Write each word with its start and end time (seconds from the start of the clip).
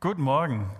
Guten 0.00 0.22
Morgen. 0.22 0.70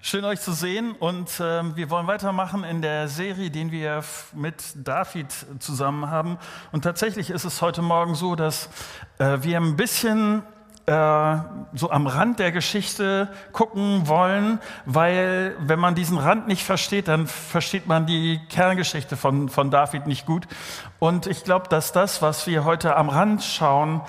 Schön 0.00 0.24
euch 0.24 0.40
zu 0.40 0.52
sehen 0.52 0.90
und 0.90 1.38
äh, 1.38 1.76
wir 1.76 1.88
wollen 1.88 2.08
weitermachen 2.08 2.64
in 2.64 2.82
der 2.82 3.06
Serie, 3.06 3.48
die 3.48 3.70
wir 3.70 4.02
mit 4.34 4.74
David 4.74 5.28
zusammen 5.60 6.10
haben. 6.10 6.36
Und 6.72 6.82
tatsächlich 6.82 7.30
ist 7.30 7.44
es 7.44 7.62
heute 7.62 7.80
Morgen 7.80 8.16
so, 8.16 8.34
dass 8.34 8.68
äh, 9.18 9.38
wir 9.42 9.56
ein 9.58 9.76
bisschen 9.76 10.42
äh, 10.86 11.36
so 11.74 11.92
am 11.92 12.08
Rand 12.08 12.40
der 12.40 12.50
Geschichte 12.50 13.32
gucken 13.52 14.08
wollen, 14.08 14.58
weil 14.84 15.54
wenn 15.60 15.78
man 15.78 15.94
diesen 15.94 16.18
Rand 16.18 16.48
nicht 16.48 16.64
versteht, 16.64 17.06
dann 17.06 17.28
versteht 17.28 17.86
man 17.86 18.04
die 18.04 18.40
Kerngeschichte 18.48 19.16
von, 19.16 19.48
von 19.48 19.70
David 19.70 20.08
nicht 20.08 20.26
gut. 20.26 20.48
Und 20.98 21.28
ich 21.28 21.44
glaube, 21.44 21.68
dass 21.68 21.92
das, 21.92 22.20
was 22.20 22.48
wir 22.48 22.64
heute 22.64 22.96
am 22.96 23.10
Rand 23.10 23.44
schauen, 23.44 24.00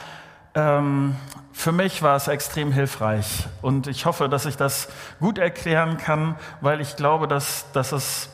ähm, 0.55 1.16
für 1.52 1.71
mich 1.71 2.02
war 2.02 2.16
es 2.16 2.27
extrem 2.27 2.71
hilfreich. 2.71 3.48
Und 3.61 3.88
ich 3.88 4.05
hoffe, 4.05 4.27
dass 4.27 4.45
ich 4.45 4.57
das 4.57 4.89
gut 5.20 5.38
erklären 5.38 5.98
kann, 5.98 6.35
weil 6.61 6.81
ich 6.81 6.95
glaube, 6.95 7.27
dass, 7.27 7.71
dass 7.71 7.91
es, 7.91 8.30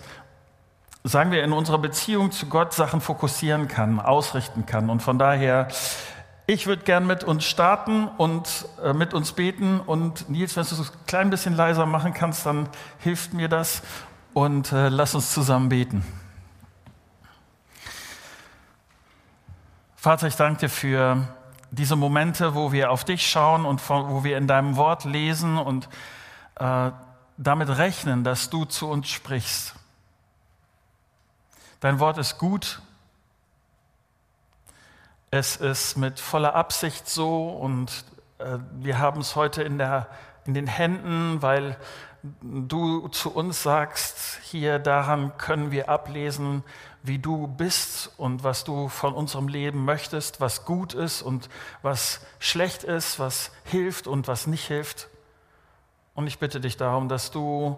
sagen 1.03 1.31
wir, 1.31 1.43
in 1.43 1.53
unserer 1.53 1.77
Beziehung 1.77 2.31
zu 2.31 2.47
Gott 2.47 2.73
Sachen 2.73 3.01
fokussieren 3.01 3.67
kann, 3.67 3.99
ausrichten 3.99 4.65
kann. 4.65 4.89
Und 4.89 5.01
von 5.01 5.19
daher, 5.19 5.67
ich 6.47 6.65
würde 6.65 6.83
gern 6.83 7.05
mit 7.05 7.23
uns 7.23 7.45
starten 7.45 8.07
und 8.07 8.65
äh, 8.83 8.93
mit 8.93 9.13
uns 9.13 9.33
beten. 9.33 9.79
Und 9.79 10.29
Nils, 10.29 10.55
wenn 10.55 10.63
du 10.63 10.75
es 10.75 10.91
ein 10.91 11.05
klein 11.05 11.29
bisschen 11.29 11.55
leiser 11.55 11.85
machen 11.85 12.13
kannst, 12.13 12.45
dann 12.45 12.69
hilft 12.99 13.33
mir 13.33 13.49
das. 13.49 13.83
Und 14.33 14.71
äh, 14.71 14.89
lass 14.89 15.13
uns 15.13 15.33
zusammen 15.33 15.69
beten. 15.69 16.03
Vater, 19.95 20.27
ich 20.27 20.37
danke 20.37 20.61
dir 20.61 20.69
für 20.69 21.27
diese 21.71 21.95
Momente, 21.95 22.55
wo 22.55 22.71
wir 22.71 22.91
auf 22.91 23.03
dich 23.03 23.29
schauen 23.29 23.65
und 23.65 23.87
wo 23.89 24.23
wir 24.23 24.37
in 24.37 24.47
deinem 24.47 24.75
Wort 24.75 25.05
lesen 25.05 25.57
und 25.57 25.89
äh, 26.55 26.91
damit 27.37 27.69
rechnen, 27.69 28.23
dass 28.23 28.49
du 28.49 28.65
zu 28.65 28.89
uns 28.89 29.07
sprichst. 29.07 29.75
Dein 31.79 31.99
Wort 31.99 32.17
ist 32.17 32.37
gut. 32.37 32.81
Es 35.31 35.55
ist 35.55 35.95
mit 35.95 36.19
voller 36.19 36.55
Absicht 36.55 37.07
so 37.07 37.49
und 37.49 38.03
äh, 38.39 38.57
wir 38.73 38.99
haben 38.99 39.21
es 39.21 39.35
heute 39.35 39.63
in, 39.63 39.77
der, 39.77 40.07
in 40.45 40.53
den 40.53 40.67
Händen, 40.67 41.41
weil 41.41 41.77
du 42.41 43.07
zu 43.09 43.33
uns 43.33 43.63
sagst, 43.63 44.39
hier 44.43 44.79
daran 44.79 45.37
können 45.37 45.71
wir 45.71 45.87
ablesen, 45.87 46.63
wie 47.03 47.19
du 47.19 47.47
bist 47.47 48.11
und 48.17 48.43
was 48.43 48.63
du 48.63 48.89
von 48.89 49.13
unserem 49.13 49.47
Leben 49.47 49.85
möchtest, 49.85 50.41
was 50.41 50.65
gut 50.65 50.93
ist 50.93 51.21
und 51.21 51.49
was 51.81 52.21
schlecht 52.39 52.83
ist, 52.83 53.19
was 53.19 53.51
hilft 53.63 54.07
und 54.07 54.27
was 54.27 54.47
nicht 54.47 54.67
hilft. 54.67 55.07
Und 56.13 56.27
ich 56.27 56.39
bitte 56.39 56.59
dich 56.59 56.77
darum, 56.77 57.07
dass 57.07 57.31
du, 57.31 57.77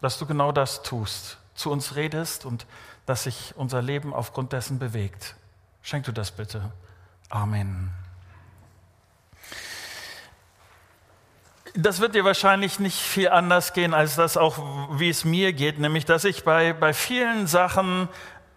dass 0.00 0.18
du 0.18 0.26
genau 0.26 0.52
das 0.52 0.82
tust, 0.82 1.38
zu 1.54 1.70
uns 1.70 1.96
redest 1.96 2.44
und 2.44 2.66
dass 3.06 3.24
sich 3.24 3.54
unser 3.56 3.82
Leben 3.82 4.14
aufgrund 4.14 4.52
dessen 4.52 4.78
bewegt. 4.78 5.34
Schenk 5.82 6.04
du 6.04 6.12
das 6.12 6.30
bitte. 6.30 6.72
Amen. 7.28 7.92
Das 11.74 12.00
wird 12.00 12.14
dir 12.14 12.24
wahrscheinlich 12.24 12.80
nicht 12.80 12.98
viel 12.98 13.28
anders 13.28 13.72
gehen, 13.72 13.94
als 13.94 14.16
das 14.16 14.36
auch, 14.36 14.58
wie 14.98 15.08
es 15.08 15.24
mir 15.24 15.52
geht, 15.52 15.78
nämlich 15.78 16.04
dass 16.04 16.24
ich 16.24 16.42
bei, 16.42 16.72
bei 16.72 16.92
vielen 16.92 17.46
Sachen 17.46 18.08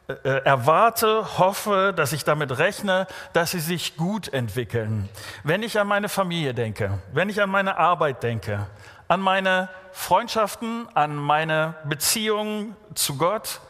äh, 0.08 0.14
erwarte, 0.44 1.38
hoffe, 1.38 1.94
dass 1.96 2.12
ich 2.12 2.24
damit 2.24 2.58
rechne, 2.58 3.08
dass 3.34 3.52
sie 3.52 3.60
sich 3.60 3.98
gut 3.98 4.34
entwickeln. 4.34 5.10
Wenn 5.44 5.64
ich 5.64 5.80
an 5.80 5.88
meine 5.88 6.10
Familie 6.10 6.54
denke, 6.54 7.00
wenn 7.14 7.30
ich 7.30 7.42
an 7.42 7.50
meine 7.50 7.78
Arbeit 7.78 8.24
denke, 8.24 8.68
an 9.08 9.22
meine 9.22 9.70
Freundschaften, 9.92 10.88
an 10.94 11.16
meine 11.16 11.76
Beziehungen 11.86 12.76
zu 12.96 13.18
Gott, 13.18 13.62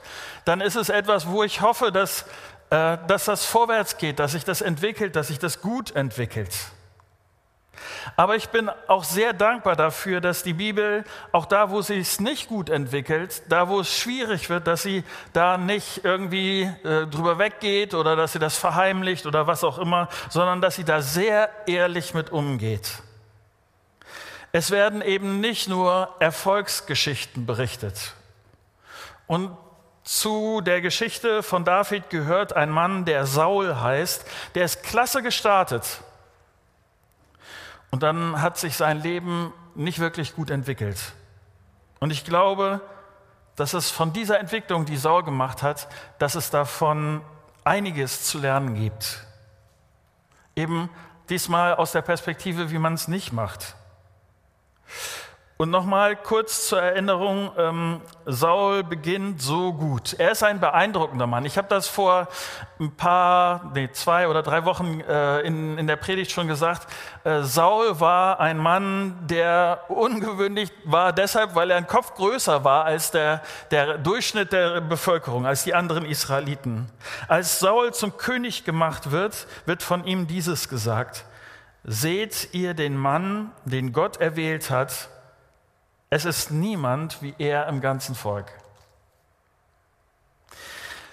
dann 0.46 0.62
ist 0.62 0.76
es 0.76 0.90
etwas, 0.90 1.28
wo 1.28 1.44
ich 1.44 1.62
hoffe, 1.62 1.92
dass, 1.92 2.24
äh, 2.70 2.98
dass 3.08 3.26
das 3.26 3.46
vorwärts 3.46 3.98
geht, 3.98 4.20
dass 4.20 4.32
sich 4.32 4.46
das 4.46 4.62
entwickelt, 4.62 5.16
dass 5.16 5.28
sich 5.28 5.40
das 5.40 5.62
gut 5.62 5.96
entwickelt. 5.96 6.52
Aber 8.16 8.36
ich 8.36 8.50
bin 8.50 8.70
auch 8.88 9.04
sehr 9.04 9.34
dankbar 9.34 9.76
dafür, 9.76 10.22
dass 10.22 10.44
die 10.44 10.54
Bibel, 10.54 11.04
auch 11.32 11.46
da, 11.46 11.70
wo 11.70 11.82
sie 11.82 12.00
es 12.00 12.20
nicht 12.20 12.48
gut 12.48 12.70
entwickelt, 12.70 13.42
da, 13.50 13.68
wo 13.70 13.80
es 13.80 13.94
schwierig 13.94 14.50
wird, 14.50 14.68
dass 14.68 14.84
sie 14.84 15.04
da 15.34 15.58
nicht 15.58 16.04
irgendwie 16.04 16.64
äh, 16.84 17.08
drüber 17.08 17.40
weggeht 17.40 17.94
oder 17.94 18.16
dass 18.16 18.34
sie 18.34 18.40
das 18.40 18.58
verheimlicht 18.58 19.26
oder 19.26 19.48
was 19.48 19.64
auch 19.64 19.80
immer, 19.80 20.10
sondern 20.30 20.62
dass 20.62 20.76
sie 20.76 20.86
da 20.86 21.02
sehr 21.02 21.50
ehrlich 21.68 22.14
mit 22.14 22.32
umgeht. 22.32 22.90
Es 24.52 24.70
werden 24.70 25.02
eben 25.02 25.40
nicht 25.40 25.68
nur 25.68 26.16
Erfolgsgeschichten 26.20 27.48
berichtet. 27.48 28.14
Und 29.26 29.58
zu 30.04 30.62
der 30.62 30.82
Geschichte 30.82 31.42
von 31.42 31.66
David 31.66 32.10
gehört 32.10 32.54
ein 32.54 32.70
Mann, 32.70 33.06
der 33.06 33.26
Saul 33.26 33.78
heißt, 33.78 34.26
der 34.54 34.66
ist 34.66 34.84
klasse 34.84 35.24
gestartet. 35.24 36.02
Und 37.94 38.02
dann 38.02 38.42
hat 38.42 38.58
sich 38.58 38.76
sein 38.76 39.04
Leben 39.04 39.54
nicht 39.76 40.00
wirklich 40.00 40.36
gut 40.36 40.50
entwickelt. 40.50 41.14
Und 42.00 42.10
ich 42.10 42.26
glaube, 42.26 42.82
dass 43.56 43.76
es 43.76 43.92
von 43.92 44.12
dieser 44.14 44.40
Entwicklung, 44.40 44.86
die 44.86 44.98
Saul 44.98 45.22
gemacht 45.22 45.62
hat, 45.62 45.88
dass 46.18 46.34
es 46.34 46.50
davon 46.50 47.22
einiges 47.64 48.24
zu 48.24 48.40
lernen 48.40 48.74
gibt. 48.74 49.28
Eben 50.56 50.90
diesmal 51.30 51.76
aus 51.76 51.92
der 51.92 52.02
Perspektive, 52.02 52.72
wie 52.72 52.80
man 52.80 52.96
es 52.96 53.08
nicht 53.08 53.32
macht. 53.32 53.76
Und 55.56 55.70
nochmal 55.70 56.16
kurz 56.16 56.68
zur 56.68 56.82
Erinnerung, 56.82 57.52
ähm, 57.58 58.02
Saul 58.26 58.84
beginnt 58.84 59.40
so 59.40 59.72
gut. 59.72 60.16
Er 60.18 60.32
ist 60.32 60.42
ein 60.42 60.60
beeindruckender 60.60 61.28
Mann. 61.28 61.46
Ich 61.46 61.60
habe 61.60 61.68
das 61.68 61.88
vor 61.88 62.28
ein 62.80 62.96
paar, 62.96 63.72
nee, 63.76 63.88
zwei 63.92 64.28
oder 64.28 64.42
drei 64.42 64.66
Wochen 64.66 65.00
äh, 65.02 65.42
in, 65.42 65.78
in 65.78 65.86
der 65.86 65.96
Predigt 65.96 66.32
schon 66.32 66.48
gesagt. 66.48 66.88
Äh, 67.24 67.44
Saul 67.44 68.00
war 68.00 68.40
ein 68.40 68.58
Mann, 68.58 69.16
der 69.28 69.82
ungewöhnlich 69.90 70.72
war 70.86 71.14
deshalb, 71.14 71.54
weil 71.54 71.70
er 71.70 71.78
ein 71.78 71.88
Kopf 71.88 72.16
größer 72.16 72.64
war 72.64 72.86
als 72.86 73.12
der, 73.12 73.44
der 73.70 74.00
Durchschnitt 74.00 74.54
der 74.54 74.82
Bevölkerung, 74.82 75.46
als 75.46 75.64
die 75.64 75.76
anderen 75.76 76.04
Israeliten. 76.04 76.90
Als 77.28 77.60
Saul 77.60 77.94
zum 77.94 78.18
König 78.18 78.66
gemacht 78.66 79.12
wird, 79.12 79.46
wird 79.68 79.84
von 79.84 80.04
ihm 80.04 80.26
dieses 80.26 80.68
gesagt. 80.68 81.26
Seht 81.84 82.50
ihr 82.54 82.74
den 82.74 82.98
Mann, 82.98 83.52
den 83.66 83.94
Gott 83.94 84.18
erwählt 84.18 84.72
hat, 84.72 85.10
es 86.14 86.26
ist 86.26 86.52
niemand 86.52 87.24
wie 87.24 87.34
er 87.40 87.68
im 87.68 87.82
ganzen 87.82 88.14
Volk. 88.14 88.52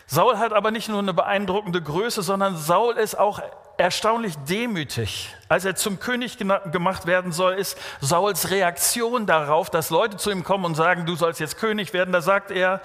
Saul 0.07 0.37
hat 0.37 0.53
aber 0.53 0.71
nicht 0.71 0.91
nur 0.91 0.99
eine 0.99 1.15
beeindruckende 1.15 1.81
Größe, 1.81 2.21
sondern 2.21 2.59
Saul 2.59 2.99
ist 2.99 3.19
auch 3.19 3.41
erstaunlich 3.79 4.37
demütig. 4.47 5.35
Als 5.49 5.65
er 5.65 5.75
zum 5.75 6.01
König 6.01 6.37
gemacht 6.37 7.07
werden 7.07 7.33
soll, 7.33 7.55
ist 7.55 7.79
Sauls 8.03 8.51
Reaktion 8.51 9.25
darauf, 9.25 9.71
dass 9.71 9.89
Leute 9.89 10.19
zu 10.19 10.31
ihm 10.31 10.45
kommen 10.45 10.67
und 10.67 10.75
sagen, 10.75 11.07
du 11.07 11.17
sollst 11.17 11.41
jetzt 11.41 11.57
König 11.57 11.95
werden. 11.95 12.13
Da 12.13 12.21
sagt 12.21 12.51
er, 12.51 12.83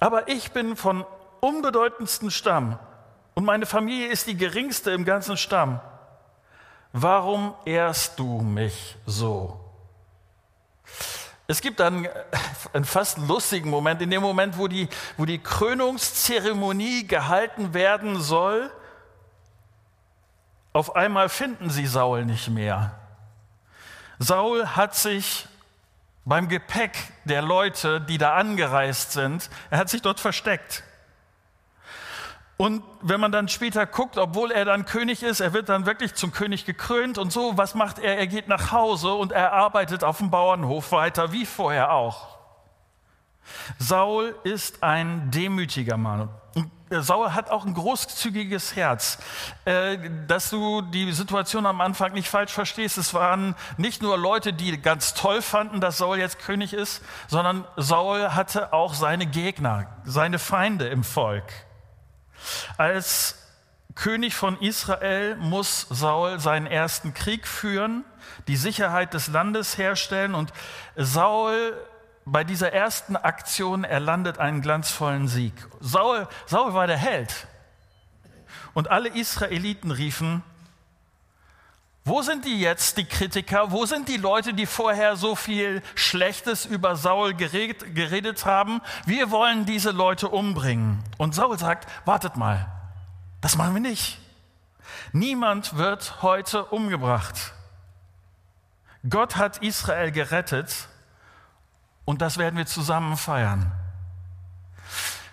aber 0.00 0.26
ich 0.26 0.50
bin 0.50 0.74
von 0.74 1.06
unbedeutendsten 1.38 2.32
Stamm 2.32 2.76
und 3.34 3.44
meine 3.44 3.66
Familie 3.66 4.08
ist 4.08 4.26
die 4.26 4.36
geringste 4.36 4.90
im 4.90 5.04
ganzen 5.04 5.36
Stamm. 5.36 5.80
Warum 6.92 7.54
ehrst 7.64 8.18
du 8.18 8.40
mich 8.40 8.96
so? 9.06 9.61
Es 11.52 11.60
gibt 11.60 11.80
dann 11.80 12.08
einen 12.72 12.86
fast 12.86 13.18
lustigen 13.18 13.68
Moment, 13.68 14.00
in 14.00 14.08
dem 14.08 14.22
Moment, 14.22 14.56
wo 14.56 14.68
die, 14.68 14.88
wo 15.18 15.26
die 15.26 15.38
Krönungszeremonie 15.38 17.06
gehalten 17.06 17.74
werden 17.74 18.22
soll, 18.22 18.70
auf 20.72 20.96
einmal 20.96 21.28
finden 21.28 21.68
sie 21.68 21.86
Saul 21.86 22.24
nicht 22.24 22.48
mehr. 22.48 22.98
Saul 24.18 24.66
hat 24.66 24.94
sich 24.94 25.46
beim 26.24 26.48
Gepäck 26.48 26.96
der 27.26 27.42
Leute, 27.42 28.00
die 28.00 28.16
da 28.16 28.34
angereist 28.34 29.12
sind, 29.12 29.50
er 29.68 29.76
hat 29.76 29.90
sich 29.90 30.00
dort 30.00 30.20
versteckt. 30.20 30.82
Und 32.56 32.82
wenn 33.00 33.18
man 33.18 33.32
dann 33.32 33.48
später 33.48 33.86
guckt, 33.86 34.18
obwohl 34.18 34.52
er 34.52 34.64
dann 34.64 34.84
König 34.84 35.22
ist, 35.22 35.40
er 35.40 35.52
wird 35.52 35.68
dann 35.68 35.86
wirklich 35.86 36.14
zum 36.14 36.32
König 36.32 36.64
gekrönt 36.64 37.18
und 37.18 37.32
so, 37.32 37.56
was 37.56 37.74
macht 37.74 37.98
er? 37.98 38.18
Er 38.18 38.26
geht 38.26 38.46
nach 38.46 38.70
Hause 38.72 39.14
und 39.14 39.32
er 39.32 39.52
arbeitet 39.52 40.04
auf 40.04 40.18
dem 40.18 40.30
Bauernhof 40.30 40.92
weiter, 40.92 41.32
wie 41.32 41.46
vorher 41.46 41.92
auch. 41.92 42.38
Saul 43.78 44.36
ist 44.44 44.82
ein 44.82 45.30
demütiger 45.30 45.96
Mann. 45.96 46.28
Saul 46.90 47.32
hat 47.32 47.50
auch 47.50 47.64
ein 47.64 47.74
großzügiges 47.74 48.76
Herz. 48.76 49.18
Äh, 49.64 49.98
dass 50.26 50.50
du 50.50 50.82
die 50.82 51.10
Situation 51.12 51.64
am 51.64 51.80
Anfang 51.80 52.12
nicht 52.12 52.28
falsch 52.28 52.52
verstehst, 52.52 52.98
es 52.98 53.14
waren 53.14 53.54
nicht 53.78 54.02
nur 54.02 54.18
Leute, 54.18 54.52
die 54.52 54.80
ganz 54.80 55.14
toll 55.14 55.40
fanden, 55.40 55.80
dass 55.80 55.98
Saul 55.98 56.18
jetzt 56.18 56.38
König 56.38 56.74
ist, 56.74 57.02
sondern 57.28 57.64
Saul 57.76 58.34
hatte 58.34 58.72
auch 58.72 58.94
seine 58.94 59.26
Gegner, 59.26 59.86
seine 60.04 60.38
Feinde 60.38 60.88
im 60.88 61.02
Volk. 61.02 61.44
Als 62.76 63.36
König 63.94 64.34
von 64.34 64.60
Israel 64.60 65.36
muss 65.36 65.86
Saul 65.90 66.40
seinen 66.40 66.66
ersten 66.66 67.14
Krieg 67.14 67.46
führen, 67.46 68.04
die 68.48 68.56
Sicherheit 68.56 69.14
des 69.14 69.28
Landes 69.28 69.76
herstellen 69.76 70.34
und 70.34 70.52
Saul 70.96 71.76
bei 72.24 72.44
dieser 72.44 72.72
ersten 72.72 73.16
Aktion 73.16 73.84
erlandet 73.84 74.38
einen 74.38 74.62
glanzvollen 74.62 75.28
Sieg. 75.28 75.52
Saul, 75.80 76.28
Saul 76.46 76.72
war 76.72 76.86
der 76.86 76.96
Held. 76.96 77.46
Und 78.74 78.90
alle 78.90 79.08
Israeliten 79.08 79.90
riefen, 79.90 80.42
wo 82.04 82.20
sind 82.22 82.44
die 82.44 82.58
jetzt, 82.58 82.96
die 82.96 83.04
Kritiker? 83.04 83.70
Wo 83.70 83.86
sind 83.86 84.08
die 84.08 84.16
Leute, 84.16 84.54
die 84.54 84.66
vorher 84.66 85.14
so 85.16 85.36
viel 85.36 85.82
Schlechtes 85.94 86.66
über 86.66 86.96
Saul 86.96 87.34
geredet, 87.34 87.94
geredet 87.94 88.44
haben? 88.44 88.80
Wir 89.06 89.30
wollen 89.30 89.66
diese 89.66 89.92
Leute 89.92 90.28
umbringen. 90.28 91.02
Und 91.16 91.34
Saul 91.34 91.56
sagt, 91.58 91.88
wartet 92.04 92.36
mal, 92.36 92.66
das 93.40 93.56
machen 93.56 93.74
wir 93.74 93.80
nicht. 93.80 94.18
Niemand 95.12 95.76
wird 95.76 96.22
heute 96.22 96.64
umgebracht. 96.64 97.52
Gott 99.08 99.36
hat 99.36 99.58
Israel 99.58 100.10
gerettet 100.10 100.88
und 102.04 102.20
das 102.20 102.36
werden 102.36 102.56
wir 102.56 102.66
zusammen 102.66 103.16
feiern. 103.16 103.70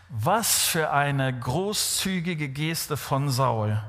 Was 0.10 0.66
für 0.66 0.92
eine 0.92 1.38
großzügige 1.38 2.50
Geste 2.50 2.98
von 2.98 3.30
Saul. 3.30 3.81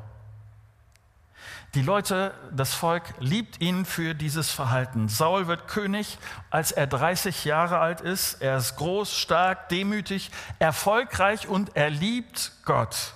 Die 1.75 1.83
Leute, 1.83 2.35
das 2.51 2.75
Volk 2.75 3.05
liebt 3.21 3.61
ihn 3.61 3.85
für 3.85 4.15
dieses 4.15 4.51
Verhalten. 4.51 5.09
Saul 5.09 5.47
wird 5.47 5.69
König, 5.69 6.19
als 6.51 6.73
er 6.73 6.89
30 6.89 7.45
Jahre 7.45 7.79
alt 7.79 8.01
ist. 8.01 8.43
Er 8.43 8.57
ist 8.57 8.75
groß, 8.75 9.17
stark, 9.17 9.69
demütig, 9.69 10.33
erfolgreich 10.59 11.47
und 11.47 11.77
er 11.77 11.91
liebt 11.91 12.51
Gott. 12.65 13.15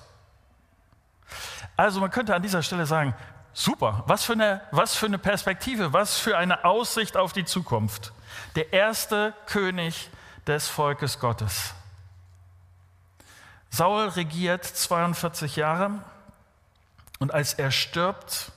Also 1.76 1.98
man 1.98 2.12
könnte 2.12 2.32
an 2.32 2.42
dieser 2.42 2.62
Stelle 2.62 2.86
sagen, 2.86 3.12
super, 3.52 4.04
was 4.06 4.22
für 4.22 4.34
eine, 4.34 4.60
was 4.70 4.94
für 4.94 5.06
eine 5.06 5.18
Perspektive, 5.18 5.92
was 5.92 6.20
für 6.20 6.38
eine 6.38 6.64
Aussicht 6.64 7.16
auf 7.16 7.32
die 7.32 7.44
Zukunft. 7.44 8.12
Der 8.54 8.72
erste 8.72 9.34
König 9.46 10.10
des 10.46 10.68
Volkes 10.68 11.18
Gottes. 11.18 11.74
Saul 13.70 14.06
regiert 14.10 14.64
42 14.64 15.56
Jahre 15.56 16.04
und 17.24 17.32
als 17.32 17.54
er 17.54 17.70
stirbt, 17.70 18.52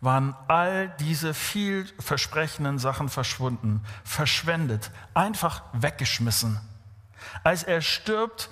waren 0.00 0.34
all 0.48 0.88
diese 0.98 1.32
vielversprechenden 1.32 2.80
Sachen 2.80 3.08
verschwunden, 3.08 3.84
verschwendet, 4.02 4.90
einfach 5.14 5.62
weggeschmissen. 5.74 6.60
Als 7.44 7.62
er 7.62 7.80
stirbt, 7.80 8.48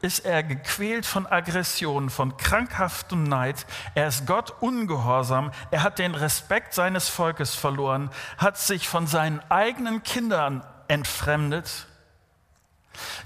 ist 0.00 0.20
er 0.20 0.42
gequält 0.42 1.04
von 1.04 1.26
Aggression, 1.26 2.08
von 2.08 2.38
krankhaftem 2.38 3.24
Neid. 3.24 3.66
Er 3.94 4.08
ist 4.08 4.26
Gott 4.26 4.62
ungehorsam. 4.62 5.50
Er 5.70 5.82
hat 5.82 5.98
den 5.98 6.14
Respekt 6.14 6.72
seines 6.72 7.10
Volkes 7.10 7.54
verloren, 7.54 8.08
hat 8.38 8.56
sich 8.56 8.88
von 8.88 9.06
seinen 9.06 9.40
eigenen 9.50 10.02
Kindern 10.02 10.64
entfremdet. 10.88 11.86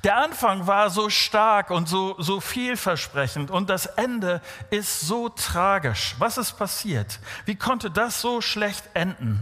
Der 0.05 0.17
Anfang 0.17 0.67
war 0.67 0.91
so 0.91 1.11
stark 1.11 1.71
und 1.71 1.89
so, 1.89 2.15
so 2.19 2.41
vielversprechend 2.41 3.51
und 3.51 3.69
das 3.71 3.87
Ende 3.87 4.41
ist 4.71 5.01
so 5.01 5.29
tragisch. 5.29 6.15
Was 6.19 6.39
ist 6.39 6.53
passiert? 6.53 7.19
Wie 7.45 7.57
konnte 7.57 7.91
das 7.91 8.21
so 8.21 8.41
schlecht 8.41 8.85
enden? 8.95 9.41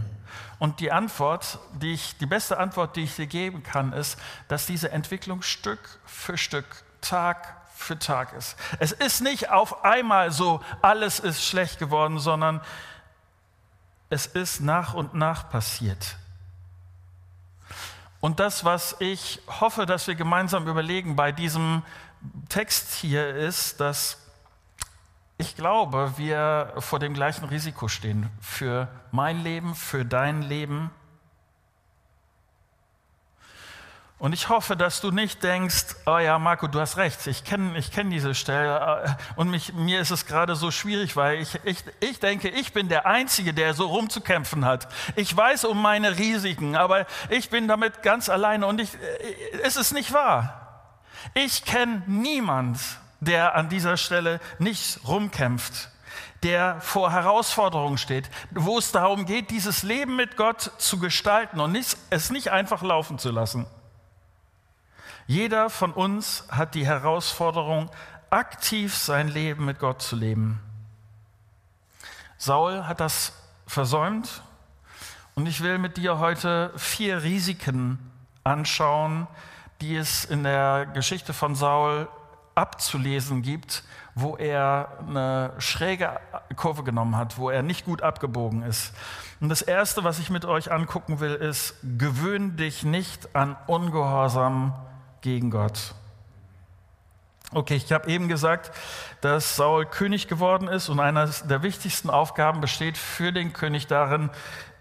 Und 0.57 0.79
die 0.79 0.91
Antwort, 0.91 1.59
die, 1.73 1.93
ich, 1.93 2.17
die 2.17 2.25
beste 2.25 2.57
Antwort, 2.57 2.95
die 2.95 3.03
ich 3.03 3.15
dir 3.15 3.27
geben 3.27 3.63
kann, 3.63 3.93
ist, 3.93 4.17
dass 4.47 4.65
diese 4.65 4.91
Entwicklung 4.91 5.41
Stück 5.41 5.99
für 6.05 6.37
Stück, 6.37 6.65
Tag 7.01 7.55
für 7.75 7.99
Tag 7.99 8.33
ist. 8.33 8.55
Es 8.79 8.91
ist 8.91 9.21
nicht 9.21 9.49
auf 9.49 9.83
einmal 9.83 10.31
so, 10.31 10.61
alles 10.81 11.19
ist 11.19 11.45
schlecht 11.45 11.77
geworden, 11.77 12.19
sondern 12.19 12.61
es 14.09 14.25
ist 14.27 14.61
nach 14.61 14.93
und 14.93 15.13
nach 15.13 15.49
passiert. 15.49 16.17
Und 18.25 18.39
das, 18.39 18.65
was 18.65 18.95
ich 18.97 19.39
hoffe, 19.61 19.85
dass 19.85 20.07
wir 20.07 20.15
gemeinsam 20.15 20.67
überlegen 20.67 21.15
bei 21.15 21.31
diesem 21.31 21.83
Text 22.49 22.95
hier 22.95 23.29
ist, 23.29 23.79
dass 23.79 24.17
ich 25.37 25.55
glaube, 25.55 26.13
wir 26.17 26.73
vor 26.79 26.97
dem 26.97 27.13
gleichen 27.13 27.45
Risiko 27.45 27.87
stehen 27.87 28.31
für 28.41 28.87
mein 29.11 29.43
Leben, 29.43 29.75
für 29.75 30.05
dein 30.05 30.41
Leben. 30.41 30.89
Und 34.17 34.31
ich 34.31 34.47
hoffe, 34.47 34.77
dass 34.77 35.01
du 35.01 35.11
nicht 35.11 35.43
denkst, 35.43 35.97
oh 36.05 36.17
ja, 36.17 36.39
Marco, 36.39 36.67
du 36.67 36.79
hast 36.79 36.95
recht, 36.95 37.27
ich 37.27 37.43
kenne 37.43 37.77
ich 37.77 37.91
kenn 37.91 38.09
diese 38.09 38.33
Stelle 38.33 39.05
äh, 39.05 39.09
und 39.35 39.49
mich, 39.49 39.73
mir 39.73 39.99
ist 39.99 40.09
es 40.09 40.25
gerade 40.25 40.55
so 40.55 40.71
schwierig, 40.71 41.17
weil 41.17 41.39
ich, 41.39 41.59
ich, 41.65 41.83
ich 41.99 42.19
denke, 42.21 42.47
ich 42.47 42.71
bin 42.71 42.87
der 42.87 43.05
Einzige, 43.05 43.53
der 43.53 43.73
so 43.73 43.87
rumzukämpfen 43.87 44.63
hat. 44.63 44.87
Ich 45.17 45.35
weiß 45.35 45.65
um 45.65 45.81
meine 45.81 46.17
Risiken, 46.17 46.77
aber 46.77 47.05
ich 47.29 47.49
bin 47.49 47.67
damit 47.67 48.03
ganz 48.03 48.29
alleine 48.29 48.67
und 48.67 48.79
ich, 48.79 48.93
äh, 48.93 49.59
es 49.63 49.75
ist 49.75 49.91
nicht 49.91 50.13
wahr. 50.13 50.93
Ich 51.33 51.65
kenne 51.65 52.03
niemand, 52.07 52.79
der 53.19 53.55
an 53.55 53.67
dieser 53.67 53.97
Stelle 53.97 54.39
nicht 54.59 54.99
rumkämpft, 55.05 55.89
der 56.41 56.79
vor 56.79 57.11
Herausforderungen 57.11 57.97
steht, 57.97 58.29
wo 58.51 58.77
es 58.77 58.93
darum 58.93 59.25
geht, 59.25 59.49
dieses 59.49 59.83
Leben 59.83 60.15
mit 60.15 60.37
Gott 60.37 60.71
zu 60.77 60.99
gestalten 60.99 61.59
und 61.59 61.73
nicht, 61.73 61.97
es 62.11 62.29
nicht 62.29 62.51
einfach 62.51 62.81
laufen 62.81 63.19
zu 63.19 63.31
lassen. 63.31 63.65
Jeder 65.27 65.71
von 65.71 65.91
uns 65.91 66.45
hat 66.51 66.75
die 66.75 66.85
Herausforderung, 66.85 67.89
aktiv 68.29 68.95
sein 68.95 69.27
Leben 69.27 69.65
mit 69.65 69.79
Gott 69.79 70.01
zu 70.01 70.15
leben. 70.15 70.61
Saul 72.37 72.85
hat 72.85 72.99
das 72.99 73.33
versäumt 73.65 74.43
und 75.33 75.47
ich 75.47 75.63
will 75.63 75.79
mit 75.79 75.97
dir 75.97 76.19
heute 76.19 76.71
vier 76.75 77.23
Risiken 77.23 77.97
anschauen, 78.43 79.27
die 79.81 79.95
es 79.95 80.25
in 80.25 80.43
der 80.43 80.85
Geschichte 80.85 81.33
von 81.33 81.55
Saul 81.55 82.07
abzulesen 82.53 83.41
gibt, 83.41 83.83
wo 84.13 84.37
er 84.37 84.99
eine 85.07 85.53
schräge 85.57 86.19
Kurve 86.55 86.83
genommen 86.83 87.17
hat, 87.17 87.37
wo 87.37 87.49
er 87.49 87.63
nicht 87.63 87.85
gut 87.85 88.03
abgebogen 88.03 88.61
ist. 88.61 88.93
Und 89.39 89.49
das 89.49 89.63
Erste, 89.63 90.03
was 90.03 90.19
ich 90.19 90.29
mit 90.29 90.45
euch 90.45 90.71
angucken 90.71 91.19
will, 91.19 91.33
ist, 91.33 91.75
gewöhn 91.97 92.57
dich 92.57 92.83
nicht 92.83 93.35
an 93.35 93.57
Ungehorsam 93.65 94.73
gegen 95.25 95.49
Gott. 95.49 95.95
Okay, 97.51 97.75
ich 97.77 97.91
habe 97.91 98.07
eben 98.11 98.27
gesagt, 98.27 98.71
dass 99.21 99.55
Saul 99.55 99.87
König 99.87 100.27
geworden 100.27 100.67
ist 100.67 100.87
und 100.87 100.99
eine 100.99 101.27
der 101.45 101.63
wichtigsten 101.63 102.11
Aufgaben 102.11 102.61
besteht 102.61 102.95
für 102.95 103.33
den 103.33 103.51
König 103.51 103.87
darin, 103.87 104.29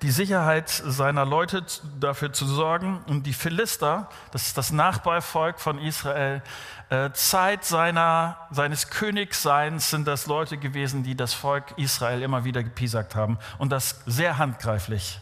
die 0.03 0.11
Sicherheit 0.11 0.69
seiner 0.69 1.25
Leute 1.25 1.65
dafür 1.99 2.35
zu 2.35 2.47
sorgen. 2.47 3.03
Und 3.07 3.25
die 3.25 3.33
Philister, 3.33 4.11
das 4.33 4.49
ist 4.49 4.59
das 4.59 4.71
Nachbarvolk 4.71 5.61
von 5.61 5.79
Israel, 5.79 6.43
äh, 6.91 7.11
Zeit 7.13 7.65
seiner, 7.65 8.37
seines 8.51 8.91
Königsseins 8.91 9.89
sind 9.89 10.07
das 10.07 10.27
Leute 10.27 10.59
gewesen, 10.59 11.05
die 11.05 11.17
das 11.17 11.33
Volk 11.33 11.73
Israel 11.79 12.21
immer 12.21 12.45
wieder 12.45 12.63
gepiesackt 12.63 13.15
haben. 13.15 13.39
Und 13.57 13.73
das 13.73 14.03
sehr 14.05 14.37
handgreiflich. 14.37 15.21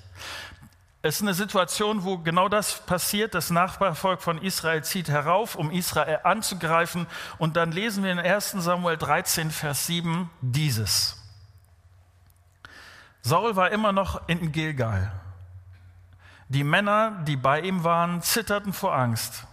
Es 1.04 1.16
ist 1.16 1.22
eine 1.22 1.34
Situation, 1.34 2.04
wo 2.04 2.18
genau 2.18 2.48
das 2.48 2.86
passiert. 2.86 3.34
Das 3.34 3.50
Nachbarvolk 3.50 4.22
von 4.22 4.40
Israel 4.40 4.84
zieht 4.84 5.08
herauf, 5.08 5.56
um 5.56 5.72
Israel 5.72 6.20
anzugreifen. 6.22 7.08
Und 7.38 7.56
dann 7.56 7.72
lesen 7.72 8.04
wir 8.04 8.12
in 8.12 8.20
1 8.20 8.52
Samuel 8.52 8.96
13, 8.96 9.50
Vers 9.50 9.86
7 9.88 10.30
dieses. 10.40 11.20
Saul 13.22 13.56
war 13.56 13.70
immer 13.72 13.90
noch 13.90 14.28
in 14.28 14.52
Gilgal. 14.52 15.12
Die 16.48 16.64
Männer, 16.64 17.22
die 17.26 17.36
bei 17.36 17.60
ihm 17.60 17.82
waren, 17.82 18.22
zitterten 18.22 18.72
vor 18.72 18.94
Angst. 18.94 19.44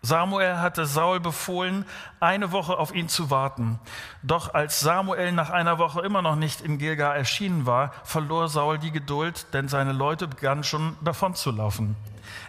Samuel 0.00 0.58
hatte 0.58 0.86
Saul 0.86 1.18
befohlen, 1.18 1.84
eine 2.20 2.52
Woche 2.52 2.78
auf 2.78 2.94
ihn 2.94 3.08
zu 3.08 3.30
warten. 3.30 3.80
Doch 4.22 4.54
als 4.54 4.78
Samuel 4.78 5.32
nach 5.32 5.50
einer 5.50 5.78
Woche 5.78 6.02
immer 6.02 6.22
noch 6.22 6.36
nicht 6.36 6.60
in 6.60 6.78
Gilgal 6.78 7.16
erschienen 7.16 7.66
war, 7.66 7.92
verlor 8.04 8.48
Saul 8.48 8.78
die 8.78 8.92
Geduld, 8.92 9.46
denn 9.52 9.68
seine 9.68 9.92
Leute 9.92 10.28
begannen 10.28 10.62
schon 10.62 10.96
davon 11.02 11.34
zu 11.34 11.50
laufen. 11.50 11.96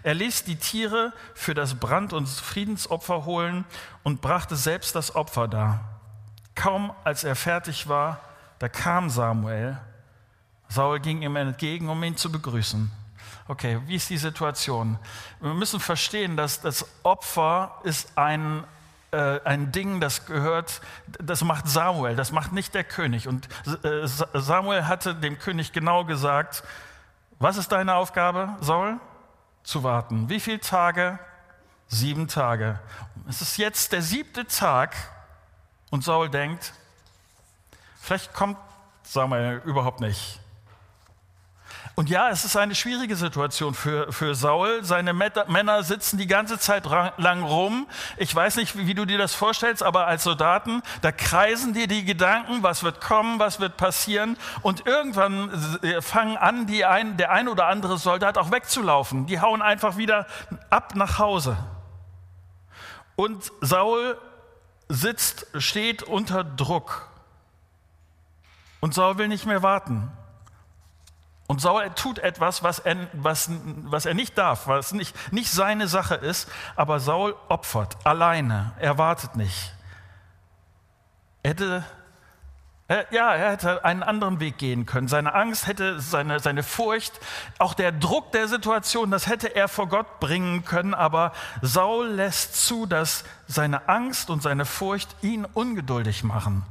Er 0.04 0.14
ließ 0.14 0.44
die 0.44 0.58
Tiere 0.58 1.12
für 1.34 1.56
das 1.56 1.76
Brand- 1.76 2.14
und 2.14 2.30
Friedensopfer 2.30 3.26
holen 3.26 3.66
und 4.04 4.22
brachte 4.22 4.56
selbst 4.56 4.96
das 4.96 5.16
Opfer 5.16 5.48
dar. 5.48 5.80
Kaum 6.54 6.94
als 7.04 7.24
er 7.24 7.36
fertig 7.36 7.90
war, 7.90 8.20
da 8.60 8.70
kam 8.70 9.10
Samuel. 9.10 9.78
Saul 10.68 11.00
ging 11.00 11.24
ihm 11.24 11.36
entgegen, 11.36 11.90
um 11.90 12.04
ihn 12.04 12.16
zu 12.16 12.32
begrüßen. 12.32 12.92
Okay, 13.50 13.82
wie 13.88 13.96
ist 13.96 14.10
die 14.10 14.18
Situation? 14.18 14.98
Wir 15.42 15.54
müssen 15.54 15.82
verstehen, 15.82 16.38
dass 16.38 16.62
das 16.62 16.86
Opfer 17.04 17.82
ist 17.84 18.18
ein, 18.18 18.64
äh, 19.12 19.42
ein 19.44 19.74
Ding, 19.74 20.00
das 20.00 20.26
gehört, 20.26 20.80
das 21.20 21.44
macht 21.44 21.68
Samuel, 21.68 22.16
das 22.16 22.32
macht 22.32 22.54
nicht 22.54 22.74
der 22.74 22.86
König. 22.86 23.28
Und 23.28 23.50
äh, 23.84 24.08
Samuel 24.08 24.88
hatte 24.88 25.16
dem 25.16 25.38
König 25.38 25.74
genau 25.74 26.06
gesagt, 26.06 26.64
was 27.40 27.58
ist 27.58 27.74
deine 27.74 27.96
Aufgabe, 27.96 28.56
Saul? 28.62 29.00
Zu 29.64 29.84
warten. 29.84 30.30
Wie 30.30 30.40
viele 30.40 30.62
Tage? 30.62 31.20
Sieben 31.90 32.28
Tage. 32.30 32.80
Es 33.28 33.42
ist 33.42 33.58
jetzt 33.58 33.92
der 33.92 34.02
siebte 34.02 34.46
Tag 34.46 34.96
und 35.90 36.04
Saul 36.04 36.30
denkt, 36.30 36.74
Vielleicht 38.10 38.34
kommt 38.34 38.58
Samuel 39.04 39.62
überhaupt 39.66 40.00
nicht. 40.00 40.40
Und 42.00 42.10
ja, 42.10 42.30
es 42.30 42.46
ist 42.46 42.56
eine 42.56 42.76
schwierige 42.76 43.18
Situation 43.18 43.74
für, 43.74 44.10
für 44.14 44.34
Saul. 44.34 44.86
Seine 44.86 45.14
Männer 45.14 45.84
sitzen 45.84 46.18
die 46.18 46.28
ganze 46.28 46.58
Zeit 46.58 46.86
lang 46.86 47.44
rum. 47.44 47.90
Ich 48.16 48.34
weiß 48.34 48.56
nicht, 48.56 48.78
wie 48.78 48.94
du 48.94 49.04
dir 49.04 49.18
das 49.18 49.36
vorstellst, 49.36 49.84
aber 49.84 50.08
als 50.08 50.24
Soldaten, 50.24 50.82
da 51.02 51.12
kreisen 51.12 51.74
dir 51.74 51.88
die 51.88 52.06
Gedanken, 52.06 52.64
was 52.64 52.84
wird 52.84 53.02
kommen, 53.02 53.38
was 53.38 53.60
wird 53.60 53.76
passieren. 53.76 54.38
Und 54.62 54.88
irgendwann 54.88 55.52
äh, 55.84 56.02
fangen 56.02 56.38
an, 56.38 56.68
die 56.68 56.86
ein, 56.86 57.18
der 57.18 57.32
ein 57.32 57.50
oder 57.50 57.68
andere 57.68 57.98
Soldat 57.98 58.38
auch 58.38 58.50
wegzulaufen. 58.50 59.26
Die 59.26 59.42
hauen 59.42 59.62
einfach 59.62 59.98
wieder 59.98 60.26
ab 60.70 60.96
nach 60.96 61.20
Hause. 61.20 61.58
Und 63.18 63.52
Saul 63.60 64.18
sitzt, 64.88 65.48
steht 65.58 66.04
unter 66.04 66.46
Druck. 66.46 67.10
Und 68.80 68.94
Saul 68.94 69.18
will 69.18 69.28
nicht 69.28 69.46
mehr 69.46 69.64
warten. 69.64 70.14
Und 71.50 71.62
Saul 71.62 71.90
tut 71.96 72.20
etwas, 72.20 72.62
was 72.62 72.78
er, 72.78 73.08
was, 73.12 73.50
was 73.50 74.06
er 74.06 74.14
nicht 74.14 74.38
darf, 74.38 74.68
was 74.68 74.92
nicht, 74.92 75.16
nicht 75.34 75.50
seine 75.50 75.88
Sache 75.88 76.14
ist, 76.14 76.48
aber 76.76 77.00
Saul 77.00 77.36
opfert 77.48 77.98
alleine, 78.04 78.74
er 78.78 79.00
wartet 79.00 79.36
nicht. 79.36 79.74
Er 81.42 81.50
hätte, 81.50 81.84
er, 82.88 83.12
ja, 83.12 83.34
er 83.34 83.52
hätte 83.54 83.84
einen 83.84 84.04
anderen 84.04 84.40
Weg 84.40 84.60
gehen 84.60 84.86
können. 84.86 85.08
Seine 85.08 85.34
Angst 85.34 85.66
hätte, 85.66 86.00
seine, 86.00 86.40
seine 86.40 86.62
Furcht, 86.62 87.20
auch 87.58 87.74
der 87.74 87.94
Druck 87.94 88.32
der 88.32 88.48
Situation, 88.48 89.10
das 89.10 89.26
hätte 89.26 89.56
er 89.56 89.68
vor 89.68 89.90
Gott 89.90 90.20
bringen 90.20 90.66
können, 90.66 90.94
aber 90.94 91.32
Saul 91.64 92.10
lässt 92.10 92.64
zu, 92.64 92.86
dass 92.86 93.24
seine 93.48 93.90
Angst 93.90 94.30
und 94.30 94.44
seine 94.44 94.66
Furcht 94.66 95.16
ihn 95.24 95.46
ungeduldig 95.46 96.24
machen. 96.24 96.64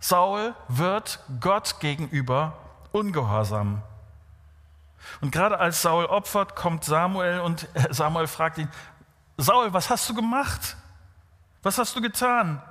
Saul 0.00 0.54
wird 0.68 1.18
Gott 1.40 1.78
gegenüber 1.80 2.54
ungehorsam. 2.96 3.82
Und 5.20 5.30
gerade 5.30 5.58
als 5.58 5.82
Saul 5.82 6.06
opfert, 6.06 6.56
kommt 6.56 6.84
Samuel 6.84 7.40
und 7.40 7.68
Samuel 7.90 8.26
fragt 8.26 8.58
ihn, 8.58 8.68
Saul, 9.36 9.72
was 9.72 9.90
hast 9.90 10.08
du 10.08 10.14
gemacht? 10.14 10.76
Was 11.62 11.78
hast 11.78 11.94
du 11.96 12.00
getan? 12.00 12.62